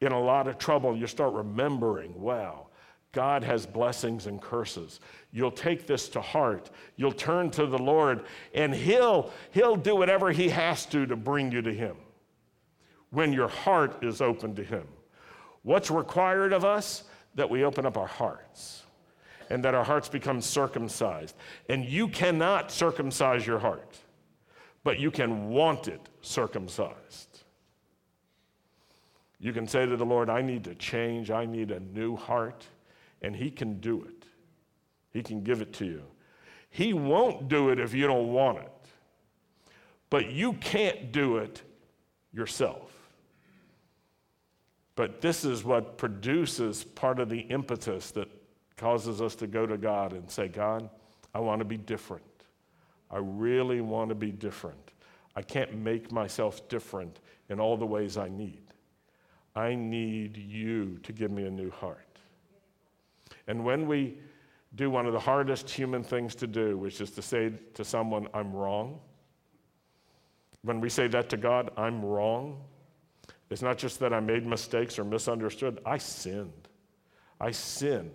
in 0.00 0.12
a 0.12 0.20
lot 0.20 0.46
of 0.48 0.58
trouble. 0.58 0.96
You 0.96 1.06
start 1.06 1.34
remembering, 1.34 2.18
wow, 2.20 2.68
God 3.12 3.42
has 3.42 3.66
blessings 3.66 4.26
and 4.26 4.40
curses. 4.40 5.00
You'll 5.32 5.50
take 5.50 5.86
this 5.86 6.08
to 6.10 6.20
heart. 6.20 6.70
You'll 6.96 7.12
turn 7.12 7.50
to 7.52 7.66
the 7.66 7.78
Lord, 7.78 8.24
and 8.54 8.74
He'll, 8.74 9.30
he'll 9.50 9.76
do 9.76 9.96
whatever 9.96 10.30
He 10.30 10.48
has 10.50 10.86
to 10.86 11.06
to 11.06 11.16
bring 11.16 11.50
you 11.50 11.62
to 11.62 11.72
Him 11.72 11.96
when 13.10 13.32
your 13.32 13.48
heart 13.48 14.04
is 14.04 14.20
open 14.20 14.54
to 14.56 14.64
Him. 14.64 14.86
What's 15.62 15.90
required 15.90 16.52
of 16.52 16.64
us? 16.64 17.04
That 17.34 17.50
we 17.50 17.64
open 17.64 17.86
up 17.86 17.96
our 17.96 18.06
hearts 18.06 18.82
and 19.50 19.64
that 19.64 19.74
our 19.74 19.84
hearts 19.84 20.08
become 20.08 20.40
circumcised. 20.40 21.34
And 21.68 21.84
you 21.84 22.08
cannot 22.08 22.70
circumcise 22.70 23.46
your 23.46 23.58
heart, 23.58 23.98
but 24.88 24.98
you 24.98 25.10
can 25.10 25.50
want 25.50 25.86
it 25.86 26.00
circumcised. 26.22 27.40
You 29.38 29.52
can 29.52 29.68
say 29.68 29.84
to 29.84 29.98
the 29.98 30.06
Lord, 30.06 30.30
I 30.30 30.40
need 30.40 30.64
to 30.64 30.74
change, 30.74 31.30
I 31.30 31.44
need 31.44 31.72
a 31.72 31.80
new 31.80 32.16
heart, 32.16 32.64
and 33.20 33.36
He 33.36 33.50
can 33.50 33.80
do 33.80 34.02
it. 34.08 34.24
He 35.10 35.22
can 35.22 35.42
give 35.42 35.60
it 35.60 35.74
to 35.74 35.84
you. 35.84 36.04
He 36.70 36.94
won't 36.94 37.48
do 37.48 37.68
it 37.68 37.78
if 37.78 37.92
you 37.92 38.06
don't 38.06 38.32
want 38.32 38.60
it, 38.60 38.72
but 40.08 40.30
you 40.30 40.54
can't 40.54 41.12
do 41.12 41.36
it 41.36 41.60
yourself. 42.32 42.90
But 44.96 45.20
this 45.20 45.44
is 45.44 45.64
what 45.64 45.98
produces 45.98 46.82
part 46.82 47.20
of 47.20 47.28
the 47.28 47.40
impetus 47.40 48.10
that 48.12 48.30
causes 48.78 49.20
us 49.20 49.34
to 49.34 49.46
go 49.46 49.66
to 49.66 49.76
God 49.76 50.14
and 50.14 50.30
say, 50.30 50.48
God, 50.48 50.88
I 51.34 51.40
want 51.40 51.58
to 51.58 51.66
be 51.66 51.76
different. 51.76 52.24
I 53.10 53.18
really 53.18 53.80
want 53.80 54.10
to 54.10 54.14
be 54.14 54.30
different. 54.30 54.92
I 55.34 55.42
can't 55.42 55.74
make 55.74 56.12
myself 56.12 56.68
different 56.68 57.20
in 57.48 57.60
all 57.60 57.76
the 57.76 57.86
ways 57.86 58.16
I 58.16 58.28
need. 58.28 58.62
I 59.54 59.74
need 59.74 60.36
you 60.36 60.98
to 61.02 61.12
give 61.12 61.30
me 61.30 61.44
a 61.44 61.50
new 61.50 61.70
heart. 61.70 62.18
And 63.46 63.64
when 63.64 63.86
we 63.86 64.18
do 64.74 64.90
one 64.90 65.06
of 65.06 65.12
the 65.12 65.20
hardest 65.20 65.70
human 65.70 66.02
things 66.02 66.34
to 66.36 66.46
do, 66.46 66.76
which 66.76 67.00
is 67.00 67.10
to 67.12 67.22
say 67.22 67.52
to 67.74 67.84
someone, 67.84 68.28
I'm 68.34 68.52
wrong, 68.52 69.00
when 70.62 70.80
we 70.80 70.88
say 70.88 71.08
that 71.08 71.28
to 71.30 71.36
God, 71.36 71.70
I'm 71.76 72.04
wrong, 72.04 72.60
it's 73.50 73.62
not 73.62 73.78
just 73.78 73.98
that 74.00 74.12
I 74.12 74.20
made 74.20 74.46
mistakes 74.46 74.98
or 74.98 75.04
misunderstood, 75.04 75.80
I 75.86 75.98
sinned. 75.98 76.68
I 77.40 77.52
sin. 77.52 78.10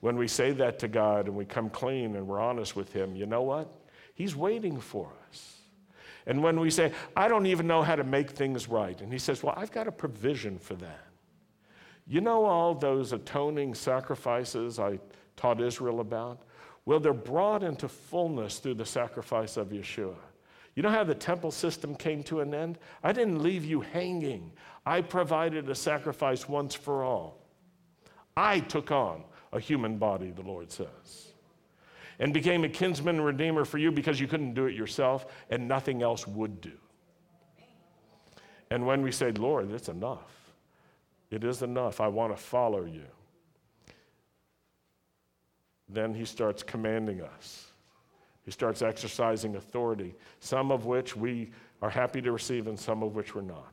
When 0.00 0.16
we 0.16 0.28
say 0.28 0.52
that 0.52 0.78
to 0.80 0.88
God 0.88 1.26
and 1.26 1.36
we 1.36 1.44
come 1.44 1.70
clean 1.70 2.16
and 2.16 2.26
we're 2.26 2.40
honest 2.40 2.76
with 2.76 2.92
Him, 2.92 3.16
you 3.16 3.26
know 3.26 3.42
what? 3.42 3.72
He's 4.14 4.34
waiting 4.34 4.80
for 4.80 5.12
us. 5.28 5.58
And 6.26 6.42
when 6.42 6.58
we 6.58 6.70
say, 6.70 6.92
I 7.14 7.28
don't 7.28 7.46
even 7.46 7.66
know 7.66 7.82
how 7.82 7.96
to 7.96 8.04
make 8.04 8.30
things 8.30 8.68
right, 8.68 8.98
and 9.00 9.12
He 9.12 9.18
says, 9.18 9.42
Well, 9.42 9.54
I've 9.56 9.72
got 9.72 9.86
a 9.86 9.92
provision 9.92 10.58
for 10.58 10.74
that. 10.76 11.06
You 12.06 12.20
know 12.20 12.44
all 12.44 12.74
those 12.74 13.12
atoning 13.12 13.74
sacrifices 13.74 14.78
I 14.78 14.98
taught 15.36 15.60
Israel 15.60 16.00
about? 16.00 16.42
Well, 16.86 17.00
they're 17.00 17.12
brought 17.12 17.62
into 17.62 17.88
fullness 17.88 18.58
through 18.58 18.74
the 18.74 18.84
sacrifice 18.84 19.56
of 19.56 19.68
Yeshua. 19.68 20.16
You 20.74 20.82
know 20.82 20.90
how 20.90 21.04
the 21.04 21.14
temple 21.14 21.50
system 21.50 21.94
came 21.94 22.22
to 22.24 22.40
an 22.40 22.52
end? 22.54 22.78
I 23.02 23.12
didn't 23.12 23.42
leave 23.42 23.64
you 23.64 23.80
hanging. 23.80 24.52
I 24.84 25.00
provided 25.00 25.68
a 25.68 25.74
sacrifice 25.74 26.48
once 26.48 26.74
for 26.74 27.04
all. 27.04 27.38
I 28.36 28.60
took 28.60 28.90
on 28.90 29.24
a 29.52 29.60
human 29.60 29.98
body, 29.98 30.30
the 30.30 30.42
Lord 30.42 30.70
says, 30.70 31.33
and 32.18 32.32
became 32.32 32.64
a 32.64 32.68
kinsman 32.68 33.20
redeemer 33.20 33.64
for 33.64 33.78
you 33.78 33.90
because 33.90 34.20
you 34.20 34.26
couldn't 34.26 34.54
do 34.54 34.66
it 34.66 34.74
yourself 34.74 35.26
and 35.50 35.66
nothing 35.66 36.02
else 36.02 36.26
would 36.26 36.60
do. 36.60 36.72
And 38.70 38.86
when 38.86 39.02
we 39.02 39.12
say, 39.12 39.30
Lord, 39.32 39.70
it's 39.72 39.88
enough, 39.88 40.52
it 41.30 41.44
is 41.44 41.62
enough, 41.62 42.00
I 42.00 42.08
want 42.08 42.36
to 42.36 42.42
follow 42.42 42.84
you, 42.84 43.06
then 45.88 46.14
he 46.14 46.24
starts 46.24 46.62
commanding 46.62 47.20
us 47.20 47.72
he 48.44 48.50
starts 48.50 48.82
exercising 48.82 49.56
authority, 49.56 50.14
some 50.40 50.70
of 50.70 50.84
which 50.84 51.16
we 51.16 51.50
are 51.80 51.90
happy 51.90 52.20
to 52.22 52.30
receive 52.30 52.66
and 52.66 52.78
some 52.78 53.02
of 53.02 53.14
which 53.14 53.34
we're 53.34 53.42
not. 53.42 53.72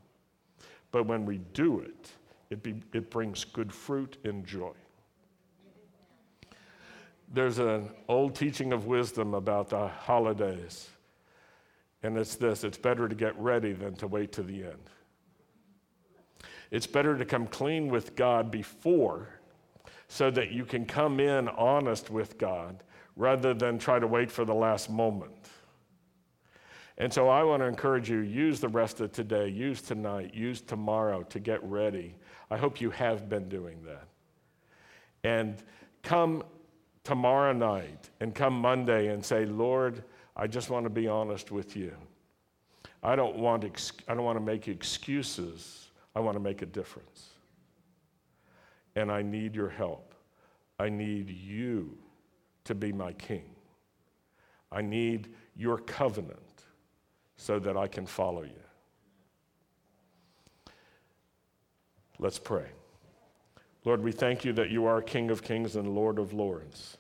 But 0.92 1.08
when 1.08 1.26
we 1.26 1.40
do 1.54 1.80
it, 1.80 2.12
it, 2.50 2.64
be, 2.64 2.82
it 2.94 3.10
brings 3.10 3.44
good 3.44 3.72
fruit 3.72 4.18
and 4.24 4.46
joy. 4.46 4.74
There's 7.34 7.60
an 7.60 7.90
old 8.10 8.36
teaching 8.36 8.74
of 8.74 8.88
wisdom 8.88 9.34
about 9.34 9.70
the 9.70 9.88
holidays, 9.88 10.90
and 12.04 12.18
it's 12.18 12.36
this 12.36 12.64
it's 12.64 12.78
better 12.78 13.08
to 13.08 13.16
get 13.16 13.40
ready 13.40 13.72
than 13.72 13.96
to 13.96 14.08
wait 14.08 14.34
to 14.34 14.44
the 14.44 14.64
end. 14.66 14.90
It's 16.72 16.88
better 16.88 17.18
to 17.18 17.26
come 17.26 17.48
clean 17.48 17.90
with 17.90 18.16
God 18.16 18.52
before 18.52 19.30
so 20.08 20.30
that 20.32 20.52
you 20.52 20.66
can 20.66 20.86
come 20.86 21.20
in 21.20 21.48
honest 21.48 22.10
with 22.10 22.38
God 22.38 22.84
rather 23.16 23.54
than 23.54 23.78
try 23.78 24.00
to 24.00 24.08
wait 24.08 24.30
for 24.30 24.44
the 24.44 24.54
last 24.54 24.90
moment. 24.90 25.50
And 26.98 27.12
so 27.12 27.30
I 27.30 27.44
want 27.44 27.62
to 27.62 27.66
encourage 27.66 28.10
you 28.10 28.20
use 28.20 28.60
the 28.60 28.68
rest 28.68 29.00
of 29.00 29.12
today, 29.12 29.48
use 29.48 29.82
tonight, 29.82 30.34
use 30.34 30.62
tomorrow 30.62 31.24
to 31.24 31.40
get 31.40 31.64
ready. 31.64 32.16
I 32.50 32.58
hope 32.58 32.82
you 32.82 32.90
have 32.92 33.30
been 33.30 33.48
doing 33.50 33.78
that. 33.86 34.08
And 35.24 35.64
come 36.04 36.44
tomorrow 37.04 37.54
night 37.54 38.10
and 38.20 38.34
come 38.34 38.54
Monday 38.54 39.08
and 39.08 39.24
say, 39.24 39.46
Lord, 39.46 40.04
I 40.36 40.48
just 40.48 40.70
want 40.70 40.86
to 40.86 40.90
be 40.90 41.08
honest 41.08 41.52
with 41.52 41.76
you. 41.76 41.94
I 43.04 43.16
don't 43.16 43.38
want, 43.38 43.64
ex- 43.64 43.94
I 44.08 44.14
don't 44.14 44.24
want 44.24 44.38
to 44.38 44.44
make 44.44 44.68
excuses. 44.68 45.90
I 46.16 46.20
want 46.20 46.36
to 46.36 46.40
make 46.40 46.62
a 46.62 46.66
difference. 46.66 47.30
And 48.96 49.12
I 49.12 49.22
need 49.22 49.56
your 49.56 49.70
help. 49.70 50.14
I 50.80 50.90
need 50.90 51.30
you 51.30 51.98
to 52.66 52.76
be 52.76 52.92
my 52.92 53.14
king. 53.14 53.50
I 54.72 54.82
need 54.82 55.34
your 55.56 55.78
covenant 55.78 56.40
so 57.38 57.60
that 57.60 57.76
I 57.76 57.88
can 57.88 58.06
follow 58.06 58.44
you. 58.44 58.52
Let's 62.20 62.38
pray. 62.38 62.68
Lord, 63.84 64.04
we 64.04 64.12
thank 64.12 64.46
you 64.46 64.54
that 64.54 64.70
you 64.70 64.86
are 64.86 65.02
King 65.02 65.32
of 65.32 65.42
kings 65.42 65.76
and 65.76 65.96
Lord 65.96 66.20
of 66.20 66.34
lords, 66.34 66.98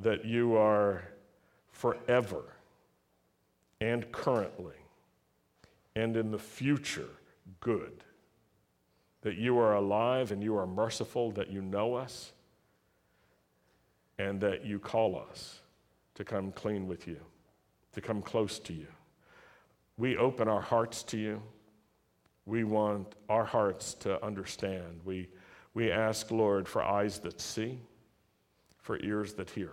that 0.00 0.24
you 0.24 0.56
are 0.56 1.04
forever 1.70 2.42
and 3.80 4.10
currently 4.10 4.74
and 5.94 6.16
in 6.16 6.30
the 6.30 6.38
future 6.38 7.10
good, 7.60 8.04
that 9.22 9.36
you 9.36 9.58
are 9.58 9.74
alive 9.74 10.30
and 10.32 10.42
you 10.42 10.56
are 10.56 10.66
merciful, 10.66 11.30
that 11.32 11.50
you 11.50 11.60
know 11.60 11.94
us 11.94 12.32
and 14.18 14.40
that 14.40 14.64
you 14.64 14.78
call 14.78 15.16
us 15.30 15.60
to 16.14 16.24
come 16.24 16.52
clean 16.52 16.86
with 16.86 17.06
you, 17.06 17.18
to 17.92 18.00
come 18.00 18.22
close 18.22 18.58
to 18.58 18.72
you. 18.72 18.86
We 19.96 20.16
open 20.16 20.48
our 20.48 20.60
hearts 20.60 21.02
to 21.04 21.18
you. 21.18 21.42
We 22.48 22.64
want 22.64 23.14
our 23.28 23.44
hearts 23.44 23.92
to 23.94 24.24
understand. 24.24 25.00
We, 25.04 25.28
we 25.74 25.92
ask, 25.92 26.30
Lord, 26.30 26.66
for 26.66 26.82
eyes 26.82 27.18
that 27.18 27.42
see, 27.42 27.78
for 28.78 28.98
ears 29.02 29.34
that 29.34 29.50
hear, 29.50 29.72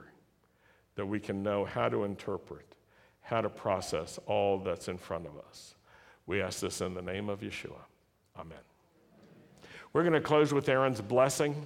that 0.95 1.05
we 1.05 1.21
can 1.21 1.41
know 1.41 1.63
how 1.63 1.88
to 1.88 2.03
interpret, 2.03 2.76
how 3.21 3.39
to 3.39 3.49
process 3.49 4.19
all 4.26 4.59
that's 4.59 4.89
in 4.89 4.97
front 4.97 5.26
of 5.26 5.32
us. 5.47 5.76
We 6.28 6.41
ask 6.41 6.59
this 6.59 6.82
in 6.82 6.93
the 6.93 7.01
name 7.01 7.30
of 7.30 7.39
Yeshua. 7.39 7.80
Amen. 8.38 8.57
We're 9.93 10.03
going 10.03 10.11
to 10.11 10.19
close 10.19 10.53
with 10.53 10.67
Aaron's 10.67 10.99
blessing. 10.99 11.65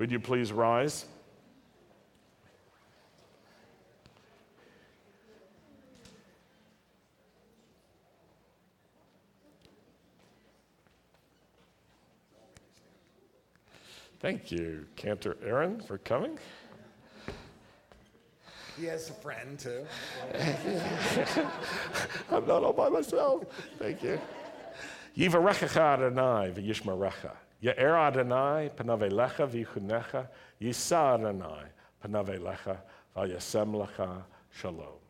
Would 0.00 0.10
you 0.10 0.18
please 0.18 0.52
rise? 0.52 1.06
Thank 14.24 14.50
you, 14.50 14.86
Cantor 14.96 15.36
Aaron, 15.44 15.82
for 15.82 15.98
coming. 15.98 16.38
He 18.74 18.86
has 18.86 19.10
a 19.10 19.12
friend 19.12 19.58
too. 19.58 19.84
I'm 22.30 22.46
not 22.46 22.64
all 22.64 22.72
by 22.72 22.88
myself. 22.88 23.44
Thank 23.78 24.02
you. 24.02 24.18
Yivarechecha 25.14 25.76
Adonai 25.76 26.52
v'yishmarecha. 26.52 27.32
Ya'er 27.62 27.98
Adonai 27.98 28.70
panavelecha 28.74 29.46
v'yichunecha. 29.46 30.28
Yisa 30.58 31.16
Adonai 31.16 31.66
panavelecha 32.02 32.78
v'yasem 33.14 33.74
lecha 33.74 34.22
shalom. 34.50 35.00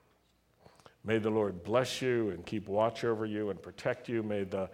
May 1.05 1.19
the 1.19 1.31
Lord 1.31 1.63
bless 1.63 2.03
you 2.03 2.31
and 2.31 2.45
keep 2.45 2.67
watch 2.67 3.05
over 3.05 3.27
you 3.27 3.51
and 3.51 3.63
protect 3.63 4.09
you. 4.09 4.25
May 4.25 4.43
the 4.43 4.69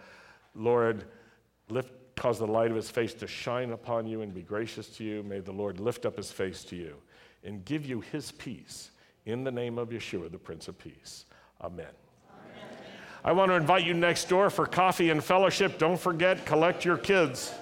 Lord 0.55 1.05
lift, 1.69 1.93
cause 2.21 2.37
the 2.37 2.45
light 2.45 2.69
of 2.69 2.75
his 2.75 2.91
face 2.91 3.15
to 3.15 3.25
shine 3.25 3.71
upon 3.71 4.05
you 4.05 4.21
and 4.21 4.31
be 4.31 4.43
gracious 4.43 4.87
to 4.89 5.03
you. 5.03 5.23
May 5.23 5.39
the 5.39 5.51
Lord 5.51 5.79
lift 5.79 6.05
up 6.05 6.17
his 6.17 6.31
face 6.31 6.63
to 6.65 6.75
you 6.75 6.93
and 7.43 7.65
give 7.65 7.83
you 7.83 8.01
his 8.01 8.31
peace 8.31 8.91
in 9.25 9.43
the 9.43 9.49
name 9.49 9.79
of 9.79 9.89
Yeshua, 9.89 10.31
the 10.31 10.37
Prince 10.37 10.67
of 10.67 10.77
Peace. 10.77 11.25
Amen. 11.61 11.87
I 13.25 13.31
want 13.31 13.49
to 13.49 13.55
invite 13.55 13.87
you 13.87 13.95
next 13.95 14.29
door 14.29 14.51
for 14.51 14.67
coffee 14.67 15.09
and 15.09 15.23
fellowship. 15.23 15.79
Don't 15.79 15.99
forget, 15.99 16.45
collect 16.45 16.85
your 16.85 16.97
kids. 16.97 17.55